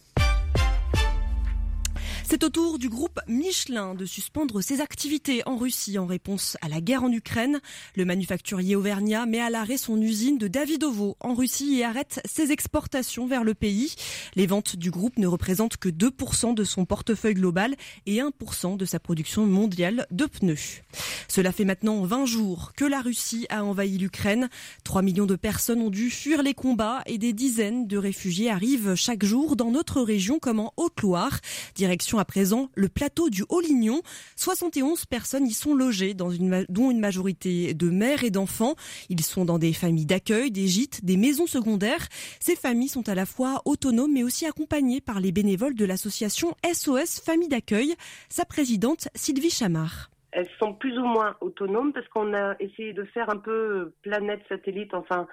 [2.29, 6.69] C'est au tour du groupe Michelin de suspendre ses activités en Russie en réponse à
[6.69, 7.61] la guerre en Ukraine.
[7.95, 12.51] Le manufacturier auvergnat met à l'arrêt son usine de Davidovo en Russie et arrête ses
[12.51, 13.95] exportations vers le pays.
[14.35, 18.85] Les ventes du groupe ne représentent que 2% de son portefeuille global et 1% de
[18.85, 20.83] sa production mondiale de pneus.
[21.29, 24.49] Cela fait maintenant 20 jours que la Russie a envahi l'Ukraine.
[24.83, 28.97] 3 millions de personnes ont dû fuir les combats et des dizaines de réfugiés arrivent
[28.97, 31.39] chaque jour dans notre région comme en Haute-Loire.
[31.77, 34.03] Direction à présent le plateau du Haut-Lignon.
[34.37, 38.75] 71 personnes y sont logées, dont une majorité de mères et d'enfants.
[39.09, 42.07] Ils sont dans des familles d'accueil, des gîtes, des maisons secondaires.
[42.41, 46.55] Ces familles sont à la fois autonomes mais aussi accompagnées par les bénévoles de l'association
[46.65, 47.95] SOS Famille d'accueil.
[48.29, 53.05] Sa présidente Sylvie Chamard elles sont plus ou moins autonomes parce qu'on a essayé de
[53.05, 54.93] faire un peu planète satellite.
[54.93, 55.27] Enfin,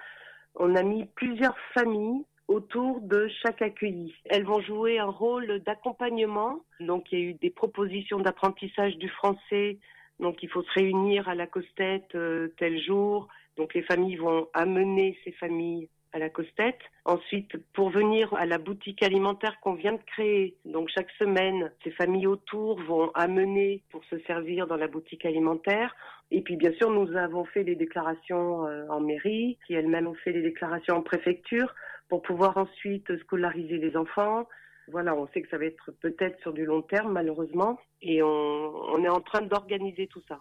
[0.54, 4.14] on a mis plusieurs familles autour de chaque accueilli.
[4.26, 6.60] Elles vont jouer un rôle d'accompagnement.
[6.80, 9.78] Donc il y a eu des propositions d'apprentissage du français.
[10.20, 13.28] Donc il faut se réunir à la Costette euh, tel jour.
[13.56, 16.78] Donc les familles vont amener ces familles à la Costette.
[17.04, 21.90] Ensuite, pour venir à la boutique alimentaire qu'on vient de créer, donc chaque semaine, ces
[21.90, 25.94] familles autour vont amener pour se servir dans la boutique alimentaire.
[26.30, 30.14] Et puis bien sûr, nous avons fait des déclarations euh, en mairie, qui elles-mêmes ont
[30.14, 31.74] fait des déclarations en préfecture
[32.08, 34.46] pour pouvoir ensuite scolariser les enfants.
[34.88, 38.26] Voilà, on sait que ça va être peut-être sur du long terme, malheureusement, et on,
[38.26, 40.40] on est en train d'organiser tout ça.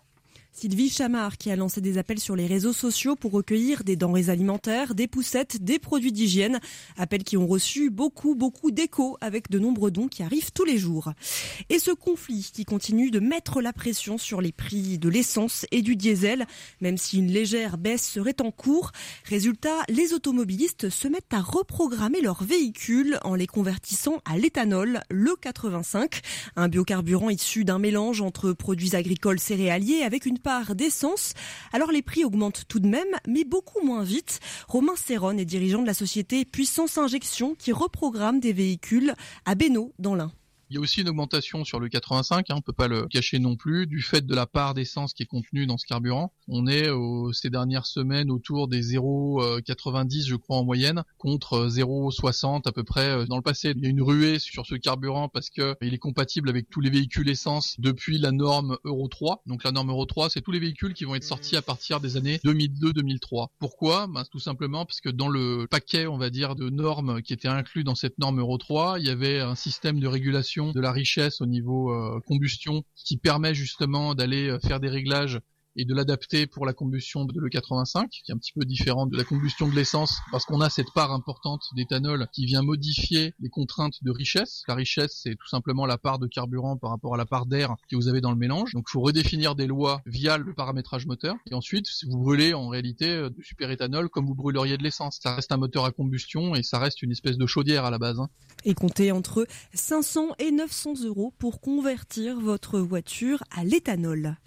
[0.56, 4.30] Sylvie Chamard qui a lancé des appels sur les réseaux sociaux pour recueillir des denrées
[4.30, 6.60] alimentaires, des poussettes, des produits d'hygiène.
[6.96, 10.78] Appels qui ont reçu beaucoup, beaucoup d'échos avec de nombreux dons qui arrivent tous les
[10.78, 11.12] jours.
[11.70, 15.82] Et ce conflit qui continue de mettre la pression sur les prix de l'essence et
[15.82, 16.46] du diesel,
[16.82, 18.92] même si une légère baisse serait en cours.
[19.26, 25.36] Résultat, les automobilistes se mettent à reprogrammer leurs véhicules en les convertissant à l'éthanol, le
[25.36, 26.22] 85,
[26.56, 31.34] un biocarburant issu d'un mélange entre produits agricoles céréaliers avec une part d'essence.
[31.72, 34.40] Alors les prix augmentent tout de même, mais beaucoup moins vite.
[34.68, 39.94] Romain Serron est dirigeant de la société Puissance Injection qui reprogramme des véhicules à Beno
[39.98, 40.32] dans l'Ain.
[40.74, 43.38] Il y a aussi une augmentation sur le 85, hein, on peut pas le cacher
[43.38, 46.34] non plus, du fait de la part d'essence qui est contenue dans ce carburant.
[46.48, 46.90] On est
[47.32, 53.08] ces dernières semaines autour des 0,90 je crois en moyenne, contre 0,60 à peu près
[53.08, 53.74] euh, dans le passé.
[53.76, 56.82] Il y a une ruée sur ce carburant parce que il est compatible avec tous
[56.82, 59.44] les véhicules essence depuis la norme Euro 3.
[59.46, 62.00] Donc la norme Euro 3, c'est tous les véhicules qui vont être sortis à partir
[62.00, 63.50] des années 2002-2003.
[63.60, 64.08] Pourquoi?
[64.08, 67.48] Ben, Tout simplement parce que dans le paquet, on va dire, de normes qui étaient
[67.48, 70.92] inclus dans cette norme Euro 3, il y avait un système de régulation de la
[70.92, 75.40] richesse au niveau euh, combustion qui permet justement d'aller euh, faire des réglages
[75.76, 79.18] et de l'adapter pour la combustion de l'E85, qui est un petit peu différente de
[79.18, 83.50] la combustion de l'essence, parce qu'on a cette part importante d'éthanol qui vient modifier les
[83.50, 84.64] contraintes de richesse.
[84.68, 87.76] La richesse, c'est tout simplement la part de carburant par rapport à la part d'air
[87.90, 88.74] que vous avez dans le mélange.
[88.74, 91.36] Donc il faut redéfinir des lois via le paramétrage moteur.
[91.50, 95.20] Et ensuite, vous brûlez en réalité euh, du super-éthanol comme vous brûleriez de l'essence.
[95.22, 97.98] Ça reste un moteur à combustion et ça reste une espèce de chaudière à la
[97.98, 98.20] base.
[98.20, 98.30] Hein.
[98.66, 104.38] Et comptez entre 500 et 900 euros pour convertir votre voiture à l'éthanol.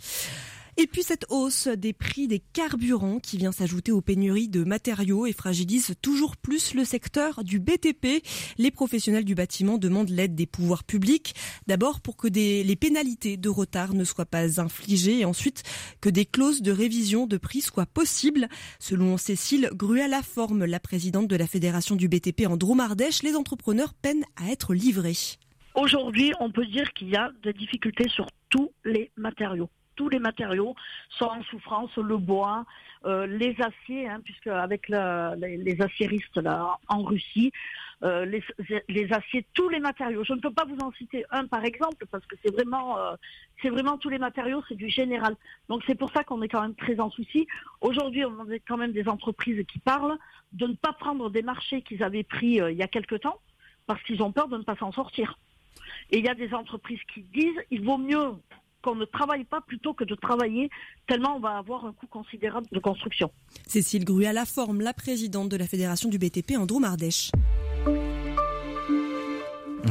[0.78, 5.24] Et puis cette hausse des prix des carburants qui vient s'ajouter aux pénuries de matériaux
[5.24, 8.22] et fragilise toujours plus le secteur du BTP.
[8.58, 11.34] Les professionnels du bâtiment demandent l'aide des pouvoirs publics.
[11.66, 15.62] D'abord pour que les pénalités de retard ne soient pas infligées et ensuite
[16.02, 18.46] que des clauses de révision de prix soient possibles.
[18.78, 24.26] Selon Cécile Gruet-Laforme, la présidente de la fédération du BTP en Dromardèche, les entrepreneurs peinent
[24.36, 25.38] à être livrés.
[25.74, 30.18] Aujourd'hui, on peut dire qu'il y a des difficultés sur tous les matériaux tous les
[30.18, 30.74] matériaux
[31.10, 32.64] sont en souffrance, le bois,
[33.04, 37.52] euh, les aciers, hein, puisque avec les, aciéristes là, en Russie,
[38.02, 38.42] euh, les,
[38.88, 40.22] les, aciers, tous les matériaux.
[40.24, 43.14] Je ne peux pas vous en citer un par exemple parce que c'est vraiment, euh,
[43.62, 45.34] c'est vraiment tous les matériaux, c'est du général.
[45.68, 47.46] Donc c'est pour ça qu'on est quand même très en souci.
[47.80, 50.18] Aujourd'hui, on a quand même des entreprises qui parlent
[50.52, 53.40] de ne pas prendre des marchés qu'ils avaient pris il y a quelque temps
[53.86, 55.38] parce qu'ils ont peur de ne pas s'en sortir.
[56.10, 58.32] Et il y a des entreprises qui disent il vaut mieux
[58.86, 60.70] qu'on ne travaille pas plutôt que de travailler,
[61.08, 63.32] tellement on va avoir un coût considérable de construction.
[63.66, 67.32] Cécile Gru à la forme, la présidente de la Fédération du BTP en Dromardèche.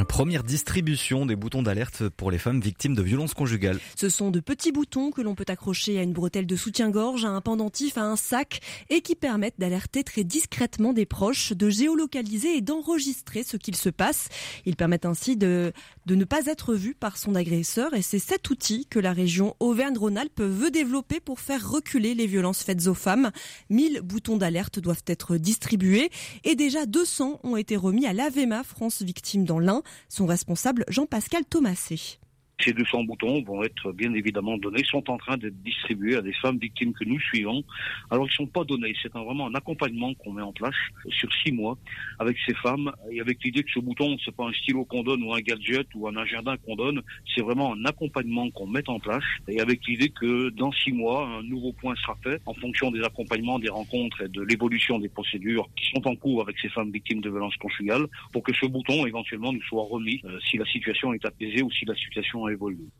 [0.04, 3.78] Première distribution des boutons d'alerte pour les femmes victimes de violences conjugales.
[3.96, 7.28] Ce sont de petits boutons que l'on peut accrocher à une bretelle de soutien-gorge, à
[7.28, 12.56] un pendentif, à un sac et qui permettent d'alerter très discrètement des proches, de géolocaliser
[12.56, 14.28] et d'enregistrer ce qu'il se passe.
[14.66, 15.72] Ils permettent ainsi de,
[16.04, 19.56] de ne pas être vus par son agresseur et c'est cet outil que la région
[19.60, 23.30] Auvergne-Rhône-Alpes veut développer pour faire reculer les violences faites aux femmes.
[23.70, 26.10] 1000 boutons d'alerte doivent être distribués
[26.44, 29.82] et déjà 200 ont été remis à l'AVEMA France Victimes dans l'Ain.
[30.08, 32.18] Son responsable Jean-Pascal Thomasé.
[32.60, 36.32] Ces 200 boutons vont être bien évidemment donnés, sont en train d'être distribués à des
[36.32, 37.62] femmes victimes que nous suivons.
[38.10, 40.74] Alors ils ne sont pas donnés, c'est vraiment un accompagnement qu'on met en place
[41.10, 41.76] sur six mois
[42.18, 45.22] avec ces femmes et avec l'idée que ce bouton, c'est pas un stylo qu'on donne
[45.22, 47.02] ou un gadget ou un agenda qu'on donne,
[47.34, 51.28] c'est vraiment un accompagnement qu'on met en place et avec l'idée que dans six mois,
[51.28, 55.10] un nouveau point sera fait en fonction des accompagnements, des rencontres et de l'évolution des
[55.10, 58.64] procédures qui sont en cours avec ces femmes victimes de violences conjugales pour que ce
[58.64, 62.45] bouton éventuellement nous soit remis euh, si la situation est apaisée ou si la situation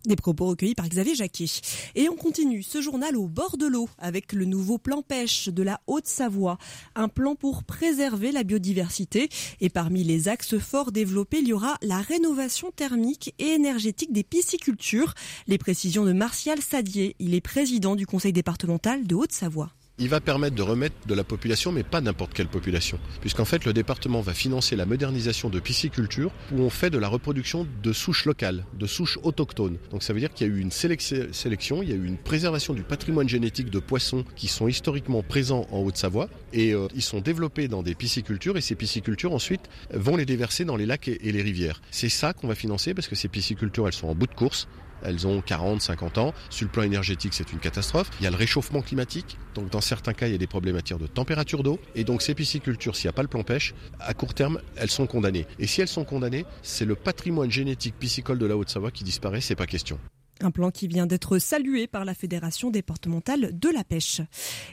[0.07, 1.47] des propos recueillis par Xavier Jacquet.
[1.95, 5.63] Et on continue ce journal au bord de l'eau avec le nouveau plan pêche de
[5.63, 6.59] la Haute-Savoie.
[6.95, 9.29] Un plan pour préserver la biodiversité.
[9.61, 14.25] Et parmi les axes forts développés, il y aura la rénovation thermique et énergétique des
[14.25, 15.15] piscicultures.
[15.47, 17.17] Les précisions de Martial Sadier.
[17.19, 19.76] Il est président du conseil départemental de Haute-Savoie.
[19.99, 22.99] Il va permettre de remettre de la population, mais pas n'importe quelle population.
[23.23, 27.09] Puisqu'en fait, le département va financer la modernisation de pisciculture où on fait de la
[27.09, 29.79] reproduction de souches locales, de souches autochtones.
[29.91, 32.19] Donc ça veut dire qu'il y a eu une sélection, il y a eu une
[32.19, 36.29] préservation du patrimoine génétique de poissons qui sont historiquement présents en Haute-Savoie.
[36.53, 39.63] Et euh, ils sont développés dans des piscicultures et ces piscicultures ensuite
[39.95, 41.81] vont les déverser dans les lacs et les rivières.
[41.91, 44.69] C'est ça qu'on va financer parce que ces piscicultures, elles sont en bout de course.
[45.07, 46.35] Elles ont 40, 50 ans.
[46.51, 48.11] Sur le plan énergétique, c'est une catastrophe.
[48.21, 49.39] Il y a le réchauffement climatique.
[49.55, 51.79] Donc, dans certains cas, il y a des problématiques de température d'eau.
[51.95, 54.91] Et donc, ces piscicultures, s'il n'y a pas le plan pêche, à court terme, elles
[54.91, 55.47] sont condamnées.
[55.59, 59.41] Et si elles sont condamnées, c'est le patrimoine génétique piscicole de la Haute-Savoie qui disparaît.
[59.41, 59.99] C'est pas question.
[60.43, 64.21] Un plan qui vient d'être salué par la Fédération départementale de la pêche.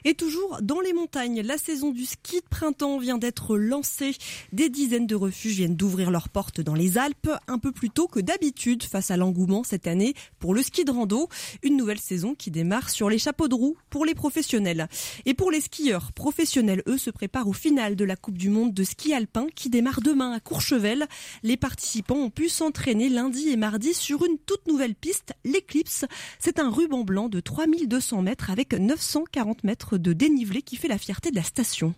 [0.04, 4.16] Et toujours dans les montagnes, la saison du ski de printemps vient d'être lancée.
[4.52, 8.08] Des dizaines de refuges viennent d'ouvrir leurs portes dans les Alpes, un peu plus tôt
[8.08, 11.30] que d'habitude face à l'engouement cette année pour le ski de rando.
[11.62, 14.90] Une nouvelle saison qui démarre sur les chapeaux de roue pour les professionnels.
[15.26, 18.74] Et pour les skieurs professionnels, eux se préparent au final de la Coupe du Monde
[18.74, 21.08] de ski alpin qui démarre demain à Courchevel.
[21.42, 26.06] Les participants ont pu s'entraîner lundi et mardi sur une toute nouvelle piste, l'Eclipse.
[26.40, 30.98] C'est un ruban blanc de 3200 mètres avec 940 mètres de dénivelé qui fait la
[30.98, 31.94] fierté de la station.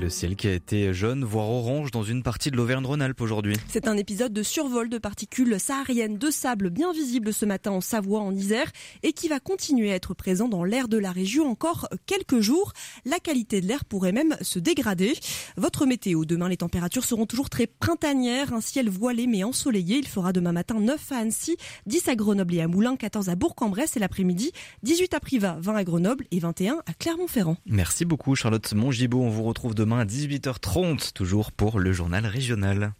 [0.00, 3.54] Le ciel qui a été jaune, voire orange dans une partie de l'Auvergne-Rhône-Alpes aujourd'hui.
[3.68, 7.82] C'est un épisode de survol de particules sahariennes de sable bien visible ce matin en
[7.82, 8.70] Savoie, en Isère,
[9.02, 12.72] et qui va continuer à être présent dans l'air de la région encore quelques jours.
[13.04, 15.12] La qualité de l'air pourrait même se dégrader.
[15.58, 19.98] Votre météo, demain les températures seront toujours très printanières, un ciel voilé mais ensoleillé.
[19.98, 23.36] Il fera demain matin 9 à Annecy, 10 à Grenoble et à Moulins, 14 à
[23.36, 27.58] Bourg-en-Bresse et l'après-midi, 18 à Privas, 20 à Grenoble et 21 à Clermont-Ferrand.
[27.66, 32.92] Merci beaucoup Charlotte Mongibaud, on vous retrouve demain à 18h30, toujours pour le journal régional.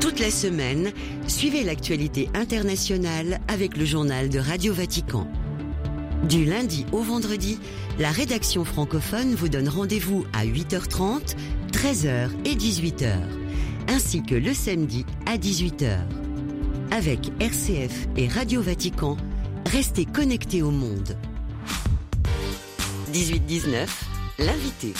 [0.00, 0.92] Toute la semaine,
[1.26, 5.26] suivez l'actualité internationale avec le journal de Radio Vatican.
[6.28, 7.58] Du lundi au vendredi,
[7.98, 11.36] la rédaction francophone vous donne rendez-vous à 8h30,
[11.72, 13.12] 13h et 18h,
[13.88, 15.98] ainsi que le samedi à 18h.
[16.90, 19.16] Avec RCF et Radio Vatican,
[19.66, 21.16] restez connectés au monde.
[23.12, 23.88] 18-19,
[24.38, 24.94] l'invité.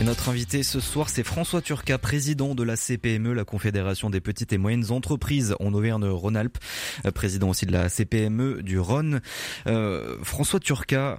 [0.00, 4.22] Et notre invité ce soir, c'est François Turca, président de la CPME, la Confédération des
[4.22, 6.56] petites et moyennes entreprises en Auvergne-Rhône-Alpes,
[7.04, 9.20] euh, président aussi de la CPME du Rhône.
[9.66, 11.18] Euh, François Turca,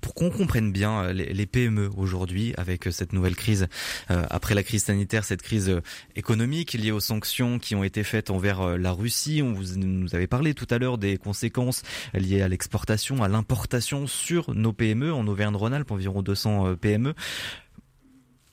[0.00, 3.68] pour qu'on comprenne bien euh, les, PME aujourd'hui avec euh, cette nouvelle crise,
[4.10, 5.80] euh, après la crise sanitaire, cette crise
[6.14, 9.42] économique liée aux sanctions qui ont été faites envers la Russie.
[9.42, 11.82] On vous nous avait parlé tout à l'heure des conséquences
[12.14, 17.14] liées à l'exportation, à l'importation sur nos PME en Auvergne-Rhône-Alpes, environ 200 PME.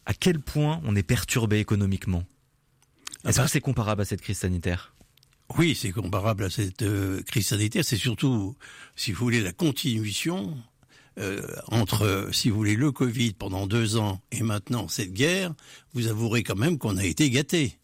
[0.05, 2.23] À quel point on est perturbé économiquement?
[3.25, 4.93] Est-ce que c'est comparable à cette crise sanitaire?
[5.57, 6.85] Oui, c'est comparable à cette
[7.25, 7.85] crise sanitaire.
[7.85, 8.55] C'est surtout,
[8.95, 10.57] si vous voulez, la continuation
[11.19, 15.53] euh, entre, si vous voulez, le Covid pendant deux ans et maintenant cette guerre,
[15.93, 17.77] vous avouerez quand même qu'on a été gâté.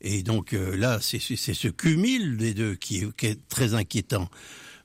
[0.00, 4.28] Et donc euh, là, c'est ce cumul des deux qui est très inquiétant.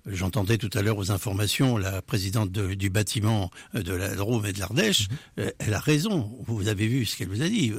[0.05, 4.59] J'entendais tout à l'heure aux informations la présidente du bâtiment de la Drôme et de
[4.59, 5.07] l'Ardèche.
[5.09, 5.17] Mhm.
[5.39, 6.29] Euh, elle a raison.
[6.45, 7.71] Vous avez vu ce qu'elle vous a dit.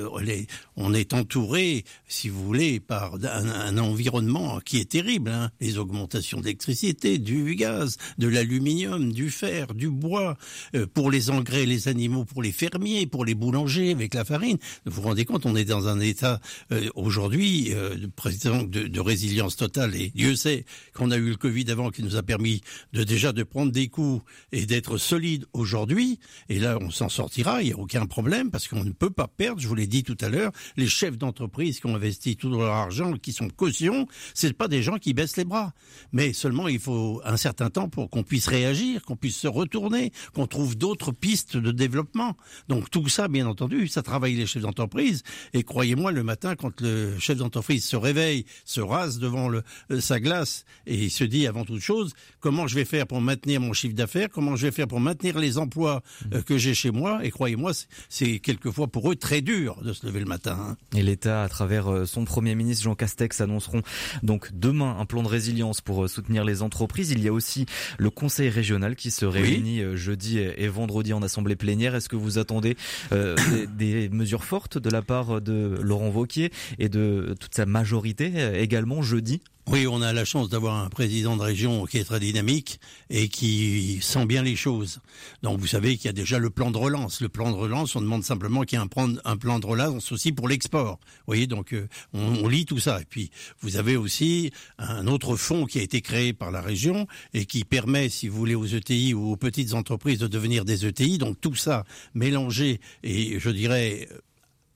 [0.77, 5.31] on est entouré, si vous voulez, par un, environnement qui est terrible.
[5.31, 5.51] Hein.
[5.61, 10.39] Les augmentations d'électricité, du gaz, de l'aluminium, du fer, du bois,
[10.75, 14.57] euh, pour les engrais, les animaux, pour les fermiers, pour les boulangers, avec la farine.
[14.87, 16.41] Vous vous rendez compte, on est dans un état
[16.73, 19.95] euh, aujourd'hui, de, de, résilience totale.
[19.95, 22.61] Et Dieu sait qu'on a eu le Covid avant qui nous a permis
[22.93, 24.23] de déjà de prendre des coups
[24.53, 26.19] et d'être solide aujourd'hui.
[26.49, 29.29] Et là, on s'en sortira, il n'y a aucun problème, parce qu'on ne peut pas
[29.29, 32.51] perdre, je vous l'ai dit tout à l'heure, les chefs d'entreprise qui ont investi tout
[32.51, 35.73] leur argent, qui sont caution, c'est pas des gens qui baissent les bras.
[36.13, 40.13] Mais seulement, il faut un certain temps pour qu'on puisse réagir, qu'on puisse se retourner,
[40.35, 42.37] qu'on trouve d'autres pistes de développement.
[42.69, 45.23] Donc tout ça, bien entendu, ça travaille les chefs d'entreprise.
[45.53, 50.01] Et croyez-moi, le matin, quand le chef d'entreprise se réveille, se rase devant le, euh,
[50.01, 52.04] sa glace et il se dit avant toute chose,
[52.41, 55.39] comment je vais faire pour maintenir mon chiffre d'affaires, comment je vais faire pour maintenir
[55.39, 56.03] les emplois
[56.33, 57.25] euh, que j'ai chez moi?
[57.25, 57.73] Et croyez-moi,
[58.09, 60.59] c'est quelquefois pour eux très dur de se lever le matin.
[60.71, 60.77] Hein.
[60.97, 63.83] Et l'État, à travers euh, son Premier ministre Jean Castex, annonceront
[64.23, 67.11] donc demain un plan de résilience pour soutenir les entreprises.
[67.11, 67.67] Il y a aussi
[67.99, 71.95] le Conseil régional qui se réunit jeudi et vendredi en assemblée plénière.
[71.95, 72.77] Est-ce que vous attendez
[73.11, 78.33] des, des, mesures fortes de la part de Laurent Vauquier et de toute sa majorité
[78.61, 79.41] également jeudi?
[79.67, 83.29] Oui, on a la chance d'avoir un président de région qui est très dynamique et
[83.29, 85.01] qui sent bien les choses.
[85.43, 87.23] Donc vous savez qu'il y a déjà le plan de relance.
[87.23, 90.33] Le plan de relance, on demande simplement qu'il y ait un plan, de relance aussi
[90.33, 90.99] pour l'export.
[91.03, 93.01] Vous voyez, donc euh, on, lit tout ça.
[93.01, 93.31] Et puis
[93.63, 97.65] vous avez aussi un autre fonds qui a été créé par la région et qui
[97.65, 101.17] permet, si vous voulez, aux ETI ou aux petites entreprises de devenir des ETI.
[101.17, 104.09] Donc tout ça mélangé et je dirais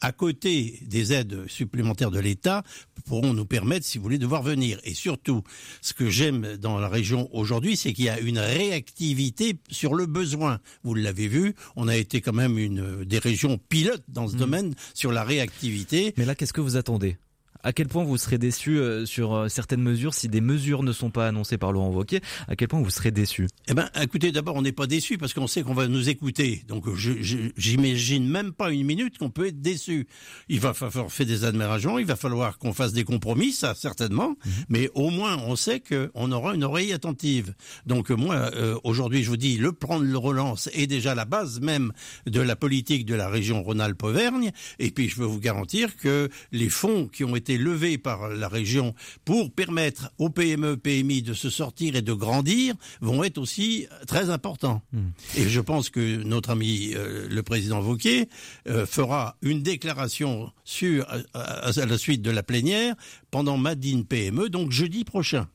[0.00, 2.62] à côté des aides supplémentaires de l'État,
[3.04, 4.78] pourront nous permettre, si vous voulez, de voir venir.
[4.84, 5.42] Et surtout,
[5.80, 10.06] ce que j'aime dans la région aujourd'hui, c'est qu'il y a une réactivité sur le
[10.06, 10.60] besoin.
[10.84, 14.38] Vous l'avez vu, on a été quand même une des régions pilotes dans ce mmh.
[14.38, 16.14] domaine sur la réactivité.
[16.16, 17.16] Mais là, qu'est-ce que vous attendez?
[17.62, 20.92] À quel point vous serez déçu euh, sur euh, certaines mesures si des mesures ne
[20.92, 22.20] sont pas annoncées par Laurent Wauquiez?
[22.46, 25.34] À quel point vous serez déçu Eh ben, écoutez, d'abord, on n'est pas déçu parce
[25.34, 26.62] qu'on sait qu'on va nous écouter.
[26.68, 30.06] Donc, j'imagine même pas une minute qu'on peut être déçu.
[30.48, 34.30] Il va falloir faire des admirations, il va falloir qu'on fasse des compromis, ça certainement.
[34.30, 34.52] Mhm.
[34.68, 37.54] Mais au moins, on sait qu'on aura une oreille attentive.
[37.86, 41.60] Donc, moi, euh, aujourd'hui, je vous dis, le plan de relance est déjà la base
[41.60, 41.92] même
[42.26, 44.52] de la politique de la région Rhône-Alpes-Auvergne.
[44.78, 48.48] Et puis, je peux vous garantir que les fonds qui ont été levé par la
[48.48, 48.94] région
[49.24, 54.30] pour permettre aux PME, PMI de se sortir et de grandir vont être aussi très
[54.30, 54.82] importants.
[54.92, 55.08] Hmm.
[55.36, 58.28] Et je pense que notre ami euh, le président Vauquier
[58.68, 62.94] euh, fera une déclaration sur à, la suite de la plénière
[63.30, 65.48] pendant Madine PME, donc jeudi prochain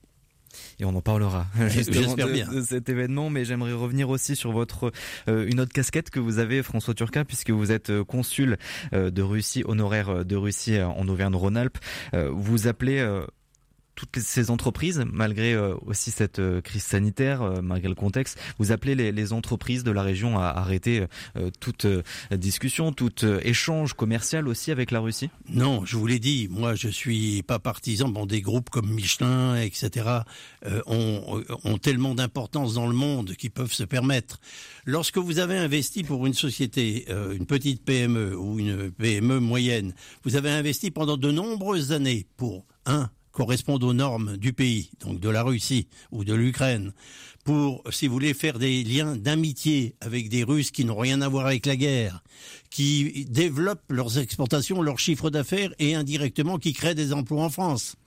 [0.80, 3.30] et on en parlera justement de, de, cet événement.
[3.30, 4.92] Mais j'aimerais revenir aussi sur votre
[5.28, 8.58] euh, une autre casquette que vous avez, François Turquin, puisque vous êtes euh, consul
[8.94, 11.78] euh, de Russie, honoraire de Russie en Auvergne-Rhône-Alpes.
[12.14, 13.04] vous appelez
[13.96, 18.72] toutes ces entreprises, malgré euh, aussi cette euh, crise sanitaire, euh, malgré le contexte, vous
[18.72, 21.06] appelez les, entreprises de la région à arrêter
[21.62, 21.88] toute
[22.32, 25.30] discussion, tout échange commercial aussi avec la Russie?
[25.48, 28.10] Non, je vous l'ai dit, moi je suis pas partisan.
[28.10, 30.20] Bon, des groupes comme Michelin, etc.,
[30.86, 34.40] ont, ont tellement d'importance dans le monde qu'ils peuvent se permettre.
[34.86, 39.94] Lorsque vous avez investi pour une société, une petite PME ou une PME moyenne,
[40.26, 45.20] vous avez investi pendant de nombreuses années pour un correspondent aux normes du pays, donc
[45.20, 46.94] de la Russie ou de l'Ukraine,
[47.44, 51.28] pour, si vous voulez, faire des liens d'amitié avec des Russes qui n'ont rien à
[51.28, 52.24] voir avec la guerre,
[52.70, 57.98] qui développent leurs exportations, leurs chiffres d'affaires et indirectement qui créent des emplois en France.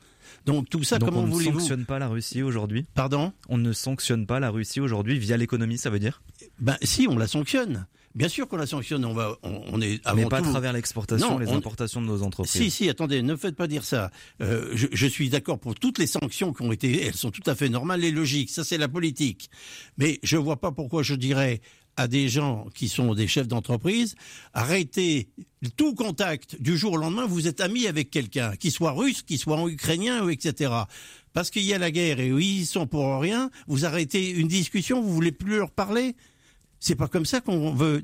[0.46, 2.86] Donc tout ça, comment voulez-vous On ne sanctionne pas la Russie aujourd'hui?
[2.94, 3.32] Pardon?
[3.48, 6.22] On ne sanctionne pas la Russie aujourd'hui via l'économie, ça veut dire?
[6.60, 7.86] Ben si, on la sanctionne.
[8.16, 11.38] Bien sûr qu'on la sanctionne, on va, on, est avant Mais pas à travers l'exportation,
[11.38, 12.62] les importations de nos entreprises.
[12.62, 14.10] Si, si, attendez, ne faites pas dire ça.
[14.40, 17.42] Euh, je, je, suis d'accord pour toutes les sanctions qui ont été, elles sont tout
[17.44, 18.48] à fait normales et logiques.
[18.48, 19.50] Ça, c'est la politique.
[19.98, 21.60] Mais je vois pas pourquoi je dirais
[21.96, 24.14] à des gens qui sont des chefs d'entreprise,
[24.52, 25.28] arrêtez
[25.76, 29.38] tout contact du jour au lendemain, vous êtes amis avec quelqu'un, qui soit russe, qui
[29.38, 30.72] soit ukrainien, ou etc.
[31.32, 34.48] Parce qu'il y a la guerre et oui, ils sont pour rien, vous arrêtez une
[34.48, 36.14] discussion, vous voulez plus leur parler?
[36.86, 38.00] C'est pas comme ça qu'on veut.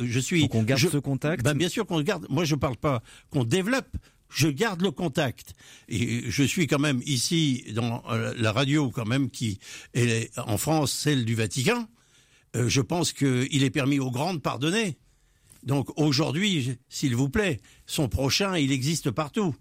[0.00, 0.48] Je suis.
[0.48, 1.44] qu'on garde ce contact.
[1.44, 2.26] Ben bien sûr qu'on garde.
[2.28, 3.00] Moi, je parle pas
[3.30, 3.96] qu'on développe.
[4.28, 5.54] Je garde le contact.
[5.88, 9.60] Et je suis quand même ici dans euh, la radio quand même qui
[9.94, 11.86] est en France celle du Vatican.
[12.56, 14.98] Euh, je pense qu'il est permis aux grands de pardonner.
[15.62, 19.54] Donc aujourd'hui, s'il vous plaît, son prochain, il existe partout.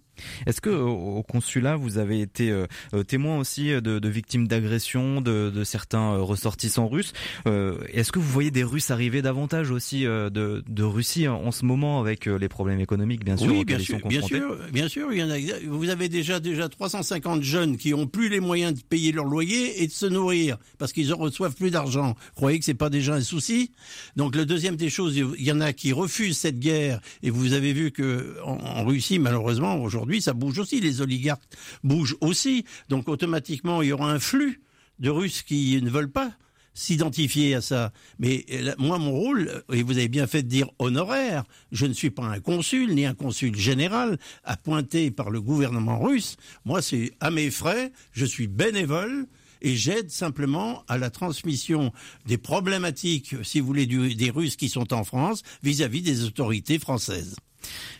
[0.45, 5.63] Est-ce que au consulat vous avez été euh, euh, témoin aussi de, victimes d'agressions de,
[5.63, 7.13] certains euh, ressortissants russes?
[7.45, 12.25] Est-ce que vous voyez des Russes arriver davantage aussi de, Russie en ce moment avec
[12.25, 15.11] les problèmes économiques bien sûr Oui, bien sûr, bien sûr, bien sûr.
[15.11, 15.37] Il y en a,
[15.67, 19.83] vous avez déjà déjà 350 jeunes qui ont plus les moyens de payer leur loyer
[19.83, 22.15] et de se nourrir parce qu'ils en reçoivent plus d'argent.
[22.35, 23.71] Croyez que c'est pas déjà un souci?
[24.15, 27.53] Donc le deuxième des choses, il y en a qui refusent cette guerre et vous
[27.53, 30.79] avez vu que en Russie malheureusement aujourd'hui aujourd'hui, ça bouge aussi.
[30.81, 31.43] Les oligarques
[31.83, 32.63] bougent aussi.
[32.89, 34.61] Donc automatiquement, il y aura un flux
[34.99, 36.31] de Russes qui ne veulent pas
[36.75, 37.91] s'identifier à ça.
[38.19, 41.93] Mais euh, moi, mon rôle, et vous avez bien fait de dire honoraire, je ne
[41.93, 46.35] suis pas un consul ni un consul général appointé par le gouvernement russe.
[46.65, 49.25] Moi, c'est à mes frais, je suis bénévole
[49.61, 51.91] et j'aide simplement à la transmission
[52.27, 57.37] des problématiques, si vous voulez, des Russes qui sont en France vis-à-vis des autorités françaises.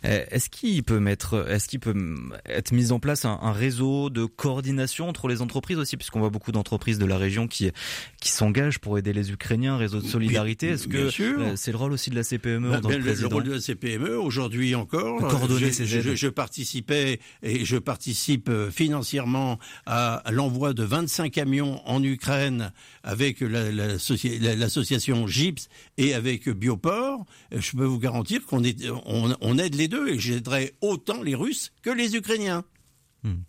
[0.06, 1.96] Euh, est-ce qu'il peut mettre, est-ce qu'il peut
[2.46, 6.52] être mis en place un, réseau de coordination entre les entreprises aussi, puisqu'on voit beaucoup
[6.52, 7.72] d'entreprises de la région qui
[8.22, 10.70] qui s'engagent pour aider les Ukrainiens, réseau de solidarité.
[10.70, 13.62] Est-ce que euh, c'est le rôle aussi de la CPME bah, le, rôle de la
[13.62, 15.20] CPME aujourd'hui encore.
[15.20, 21.82] Coordonner je, je, je, participais et je participe euh, financièrement à, l'envoi de 25 camions
[21.86, 22.72] en Ukraine
[23.06, 27.26] avec l'association la, GIPS et avec Bioport.
[27.52, 32.16] Je peux vous garantir qu'on aide les deux et j'aiderai autant les Russes que les
[32.16, 32.66] Ukrainiens.
[33.26, 33.42] Hmm.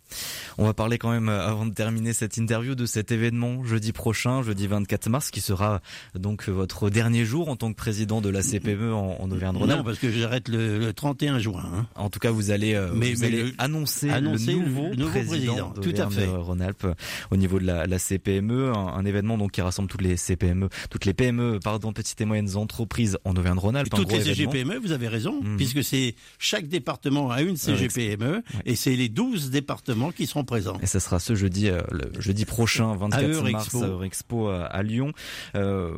[0.57, 3.91] On va parler quand même, euh, avant de terminer cette interview, de cet événement jeudi
[3.91, 5.81] prochain, jeudi 24 mars, qui sera
[6.15, 9.77] donc votre dernier jour en tant que président de la CPME en, Auvergne-Rhône-Alpes.
[9.77, 11.63] Non, parce que j'arrête le, 31 juin.
[11.63, 11.85] Hein.
[11.95, 14.21] En tout cas, vous allez, euh, vous allez annoncer, le
[14.57, 16.25] nouveau, président, tout à fait.
[16.25, 16.93] Rhône-Alpes euh,
[17.29, 21.13] au niveau de la, CPME, un, événement donc qui rassemble toutes les CPME, toutes les
[21.13, 23.91] PME, pardon, petites et moyennes entreprises en Auvergne-Rhône-Alpes.
[23.93, 25.57] Toutes les CGPME, vous avez raison, hmm.
[25.57, 29.66] puisque c'est chaque département a une CGPME et c'est les 12 départements
[30.15, 30.77] qui seront présents.
[30.81, 34.83] Et ça sera ce jeudi, euh, le jeudi prochain, 24 mars, à Eurexpo à, à
[34.83, 35.11] Lyon.
[35.55, 35.97] Euh,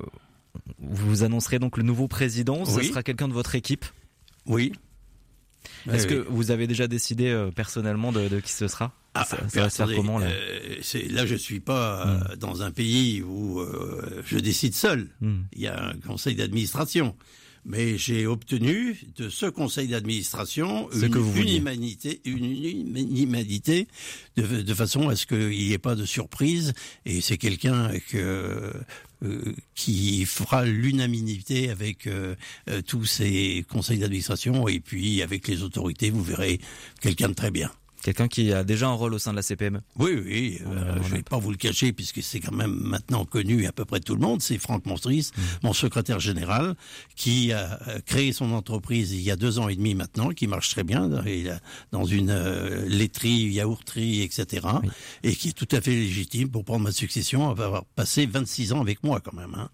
[0.80, 2.66] vous annoncerez donc le nouveau président.
[2.66, 3.86] Ce sera quelqu'un de votre équipe
[4.46, 4.74] Oui.
[5.92, 8.94] Est-ce que vous avez déjà décidé euh, personnellement de, qui ce sera?
[9.16, 10.28] Ah, ça, va se faire comment là?
[11.10, 12.36] Là, je suis pas hmm.
[12.38, 13.62] dans un pays où
[14.24, 15.10] je décide seul.
[15.22, 15.42] Hmm.
[15.54, 17.16] Il y a un conseil d'administration
[17.70, 22.44] mais j'ai obtenu de ce conseil d'administration une, humanité, une
[23.16, 23.88] humanité
[24.36, 26.74] de, de, façon à ce qu'il n'y ait pas de surprise.
[27.06, 28.74] Et c'est quelqu'un que
[29.22, 32.36] euh, qui fera l'unanimité avec euh,
[32.70, 36.62] euh, tous ces conseils d'administration et puis avec les autorités, vous verrez
[37.02, 37.70] quelqu'un de très bien.
[38.02, 39.82] Quelqu'un qui a déjà un rôle au sein de la CPM.
[39.98, 43.26] Oui, oui, euh, je ne vais pas vous le cacher puisque c'est quand même maintenant
[43.26, 44.42] connu à peu près tout le monde.
[44.42, 45.42] C'est Franck Monstris, mm.
[45.64, 46.76] mon secrétaire général,
[47.16, 50.70] qui a créé son entreprise il y a deux ans et demi maintenant, qui marche
[50.70, 51.10] très bien,
[51.92, 54.68] dans une euh, laiterie, yaourterie, etc.
[55.24, 58.82] Et qui est tout à fait légitime pour prendre ma succession, avoir passé 26 ans
[58.82, 59.56] avec moi quand même.
[59.56, 59.70] Hein.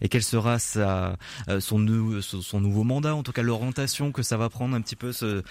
[0.00, 1.16] Et quel sera sa,
[1.48, 1.84] euh, son,
[2.22, 5.42] son, nouveau mandat, en tout cas l'orientation que ça va prendre un petit peu ce,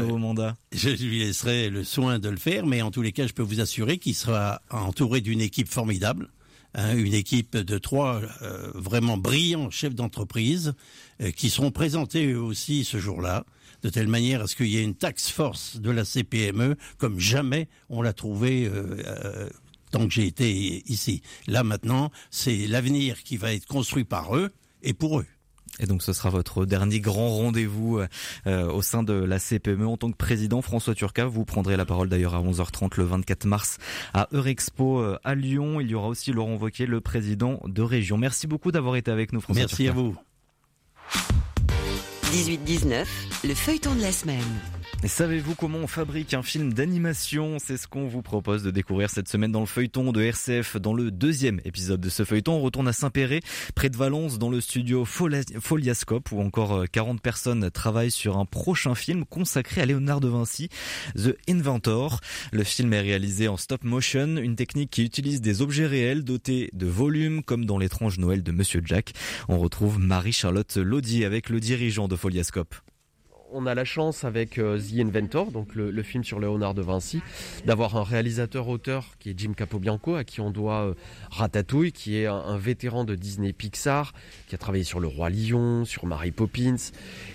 [0.00, 0.56] nouveau mandat?
[0.72, 3.42] Je lui laisserai le soin de le faire, mais en tous les cas, je peux
[3.42, 6.28] vous assurer qu'il sera entouré d'une équipe formidable.
[6.74, 10.74] Hein, une équipe de trois euh, vraiment brillants chefs d'entreprise
[11.20, 13.44] euh, qui seront présentés eux aussi ce jour-là
[13.82, 17.18] de telle manière à ce qu'il y ait une taxe force de la CPME comme
[17.18, 18.70] jamais on l'a trouvé
[19.90, 21.22] tant que j'ai été ici.
[21.46, 24.50] Là maintenant, c'est l'avenir qui va être construit par eux
[24.82, 25.26] et pour eux.
[25.78, 28.00] Et donc ce sera votre dernier grand rendez-vous
[28.46, 30.62] euh, au sein de la CPME en tant que président.
[30.62, 33.78] François Turca, vous prendrez la parole d'ailleurs à 11h30 le 24 mars
[34.12, 35.80] à Eurexpo euh, à Lyon.
[35.80, 38.18] Il y aura aussi Laurent Wauquiez, le président de région.
[38.18, 40.16] Merci beaucoup d'avoir été avec nous François Merci à vous.
[42.32, 43.06] 18-19,
[43.44, 44.44] le feuilleton de la semaine.
[45.06, 47.56] Savez-vous comment on fabrique un film d'animation?
[47.58, 50.76] C'est ce qu'on vous propose de découvrir cette semaine dans le feuilleton de RCF.
[50.76, 53.40] Dans le deuxième épisode de ce feuilleton, on retourne à Saint-Péret,
[53.74, 58.44] près de Valence, dans le studio Foliascope, où encore 40 euh, personnes travaillent sur un
[58.44, 60.68] prochain film consacré à Léonard de Vinci,
[61.16, 62.20] The Inventor.
[62.52, 66.68] Le film est réalisé en stop motion, une technique qui utilise des objets réels dotés
[66.74, 69.14] de volume, comme dans l'étrange Noël de Monsieur Jack.
[69.48, 72.74] On retrouve Marie-Charlotte Laudier avec le dirigeant de Foliascope
[73.52, 77.20] on a la chance avec euh, The Inventor, donc le, film sur Léonard de Vinci,
[77.66, 80.94] d'avoir un réalisateur-auteur qui est Jim Capobianco, à qui on doit euh,
[81.30, 84.12] Ratatouille, qui est un, vétéran de Disney Pixar,
[84.48, 86.76] qui a travaillé sur Le Roi Lion, sur Mary Poppins,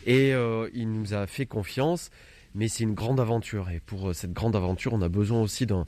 [0.05, 2.09] et euh, il nous a fait confiance.
[2.57, 5.85] Mais c'est une grande aventure et pour cette grande aventure, on a besoin aussi d'un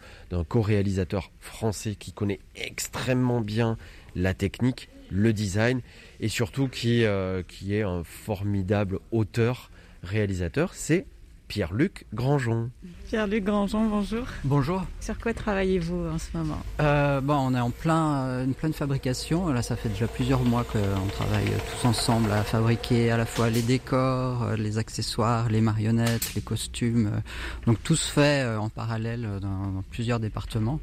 [0.49, 3.77] co-réalisateur français qui connaît extrêmement bien
[4.17, 5.79] la technique, le design
[6.19, 7.05] et surtout qui,
[7.47, 9.71] qui est un formidable auteur
[10.03, 11.05] réalisateur, c'est
[11.47, 12.69] Pierre-Luc Grangeon.
[13.07, 14.25] Pierre-Luc Grangeon, bonjour.
[14.43, 14.83] Bonjour.
[14.99, 16.61] Sur quoi travaillez-vous en ce moment?
[16.81, 19.47] Euh, bon, On est en plein, euh, une pleine fabrication.
[19.47, 23.49] Là, ça fait déjà plusieurs mois qu'on travaille tous ensemble à fabriquer à la fois
[23.49, 27.21] les décors, euh, les accessoires, les marionnettes, les costumes.
[27.65, 30.81] Donc tout se fait en parallèle dans plusieurs départements.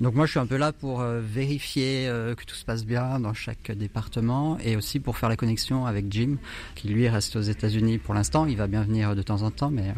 [0.00, 2.86] Donc moi je suis un peu là pour euh, vérifier euh, que tout se passe
[2.86, 6.36] bien dans chaque département et aussi pour faire la connexion avec Jim
[6.74, 8.46] qui lui reste aux États-Unis pour l'instant.
[8.46, 9.92] Il va bien venir de temps en temps, mais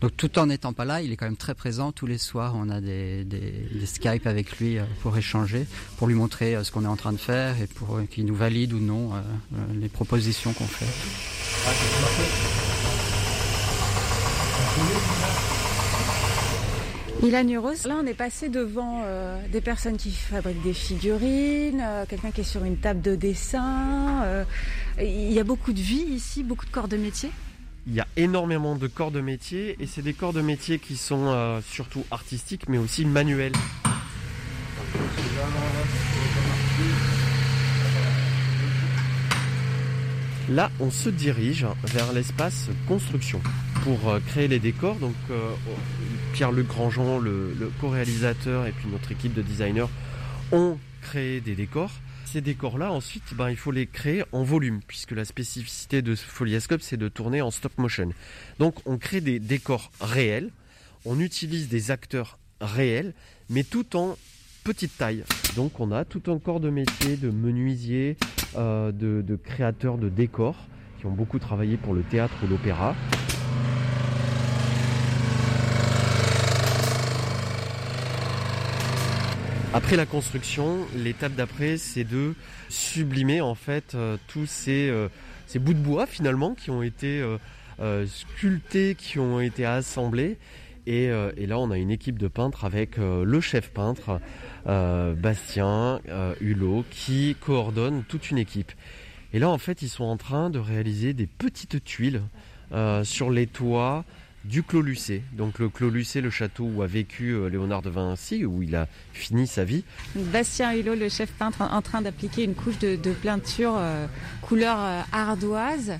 [0.00, 1.92] donc tout en n'étant pas là, il est quand même très présent.
[1.92, 5.66] Tous les soirs, on a des, des, Skype avec lui pour échanger,
[5.98, 8.72] pour lui montrer ce qu'on est en train de faire et pour qu'il nous valide
[8.72, 9.10] ou non
[9.74, 10.86] les propositions qu'on fait.
[17.24, 22.04] Ilan Uros, là on est passé devant euh, des personnes qui fabriquent des figurines, euh,
[22.06, 24.22] quelqu'un qui est sur une table de dessin.
[24.24, 24.44] Euh,
[25.00, 27.30] il y a beaucoup de vie ici, beaucoup de corps de métier.
[27.86, 30.98] Il y a énormément de corps de métier et c'est des corps de métier qui
[30.98, 33.52] sont surtout artistiques mais aussi manuels.
[40.50, 43.40] Là, on se dirige vers l'espace construction
[43.82, 44.96] pour créer les décors.
[44.96, 45.14] Donc,
[46.34, 49.86] euh, Pierre-Luc Grandjean, le, co-réalisateur, et puis notre équipe de designers
[50.52, 51.92] ont créé des décors.
[52.24, 56.80] Ces décors-là, ensuite, ben, il faut les créer en volume, puisque la spécificité de Foliascope,
[56.82, 58.10] c'est de tourner en stop motion.
[58.58, 60.50] Donc, on crée des décors réels,
[61.04, 63.14] on utilise des acteurs réels,
[63.50, 64.16] mais tout en
[64.64, 65.22] petite taille.
[65.56, 68.16] Donc on a tout un corps de métier de menuisiers,
[68.56, 70.56] euh, de, créateurs de décors
[70.98, 72.96] qui ont beaucoup travaillé pour le théâtre ou l'opéra.
[79.74, 82.34] Après la construction, l'étape d'après, c'est de
[82.70, 85.08] sublimer en fait euh, tous ces, euh,
[85.46, 87.22] ces, bouts de bois finalement qui ont été
[88.06, 90.38] sculptés, qui ont été assemblés
[90.88, 94.20] euh, et, là, on a une équipe de peintres avec euh, le chef peintre,
[94.66, 96.00] euh, Bastien
[96.40, 98.72] Hulot, qui coordonne toute une équipe.
[99.32, 102.22] Et là, en fait, ils sont en train de réaliser des petites tuiles
[103.04, 104.04] sur les toits
[104.44, 105.22] du Clos Lucé.
[105.32, 108.88] Donc le Clos Lucé, le château où a vécu Léonard de Vinci, où il a
[109.12, 109.84] fini sa vie.
[110.14, 113.78] Bastien Hulot, le chef peintre, en train d'appliquer une couche de, peinture
[114.42, 114.78] couleur
[115.12, 115.98] ardoise.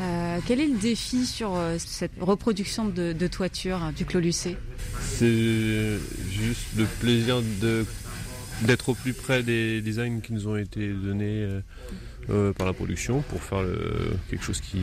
[0.00, 4.56] Euh, quel est le défi sur euh, cette reproduction de, toiture hein, du Clos Lucé
[5.00, 5.98] C'est
[6.30, 7.42] juste le plaisir
[8.62, 11.48] d'être au plus près des designs qui nous ont été donnés
[12.28, 13.64] euh, par la production pour faire
[14.30, 14.80] quelque chose qui,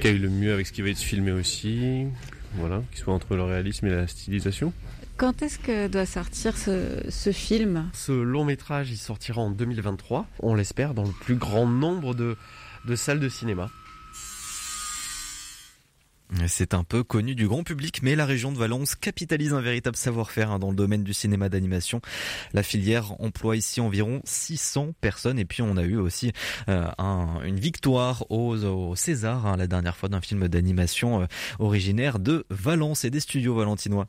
[0.00, 2.06] qui aille le mieux avec ce qui va être filmé aussi,
[2.54, 4.72] voilà, qui soit entre le réalisme et la stylisation.
[5.16, 7.90] Quand est-ce que doit sortir ce, film?
[7.92, 12.36] Ce long métrage, il sortira en 2023, on l'espère, dans le plus grand nombre de
[12.96, 13.70] salles de cinéma.
[16.46, 19.96] C'est un peu connu du grand public, mais la région de Valence capitalise un véritable
[19.96, 22.00] savoir-faire hein, dans le domaine du cinéma d'animation.
[22.52, 26.32] La filière emploie ici environ 600 personnes et puis on a eu aussi
[26.68, 26.86] euh,
[27.44, 31.26] une victoire au, César hein, la dernière fois d'un film d'animation euh,
[31.58, 34.08] originaire de Valence et des studios valentinois.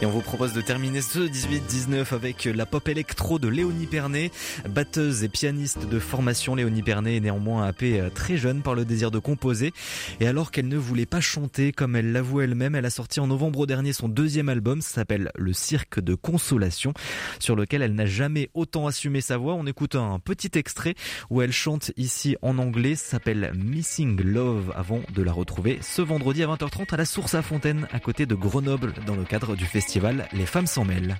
[0.00, 4.30] Et on vous propose de terminer ce 18-19 avec la pop électro de Léonie Pernet,
[4.70, 6.54] batteuse et pianiste de formation.
[6.54, 9.72] Léonie Pernet est néanmoins happée euh, très jeune par le désir de composer.
[10.20, 13.26] Et alors qu'elle ne voulait pas chanter comme elle l'avoue elle-même, elle a sorti en
[13.26, 16.94] novembre dernier son deuxième album, s'appelle Le Cirque de Consolation,
[17.40, 19.54] sur lequel elle n'a jamais autant assumé sa voix.
[19.54, 20.94] On écoute un petit extrait
[21.28, 26.44] où elle chante ici en anglais, s'appelle Missing Love, avant de la retrouver ce vendredi
[26.44, 29.64] à 20h30 à la Source à Fontaine, à côté de Grenoble, dans le cadre du
[29.64, 29.87] festival
[30.32, 31.16] les femmes s'en mêlent.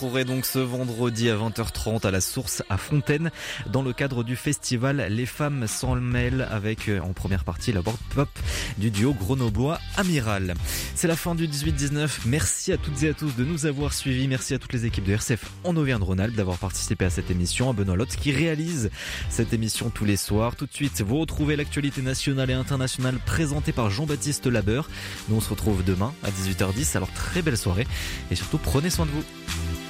[0.00, 3.30] Retrouverez donc ce vendredi à 20h30 à la source à Fontaine
[3.66, 7.70] dans le cadre du festival Les femmes sans le mail avec euh, en première partie
[7.70, 8.30] la board pop
[8.78, 10.54] du duo grenoblois Amiral.
[10.94, 12.20] C'est la fin du 18-19.
[12.24, 14.26] Merci à toutes et à tous de nous avoir suivis.
[14.26, 17.68] Merci à toutes les équipes de RCF en Auvergne-Rhône-Alpes d'avoir participé à cette émission.
[17.68, 18.88] À Benoît Lotte qui réalise
[19.28, 20.56] cette émission tous les soirs.
[20.56, 24.88] Tout de suite, vous retrouvez l'actualité nationale et internationale présentée par Jean-Baptiste Labeur.
[25.28, 26.96] Nous on se retrouve demain à 18h10.
[26.96, 27.86] Alors très belle soirée
[28.30, 29.89] et surtout prenez soin de vous.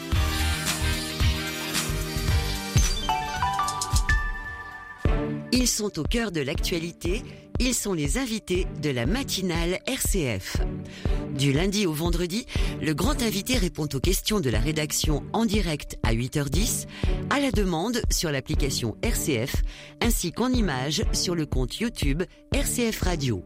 [5.53, 7.23] Ils sont au cœur de l'actualité,
[7.59, 10.59] ils sont les invités de la matinale RCF.
[11.37, 12.47] Du lundi au vendredi,
[12.81, 16.87] le grand invité répond aux questions de la rédaction en direct à 8h10,
[17.31, 19.57] à la demande sur l'application RCF,
[20.01, 22.23] ainsi qu'en images sur le compte YouTube
[22.53, 23.43] RCF Radio.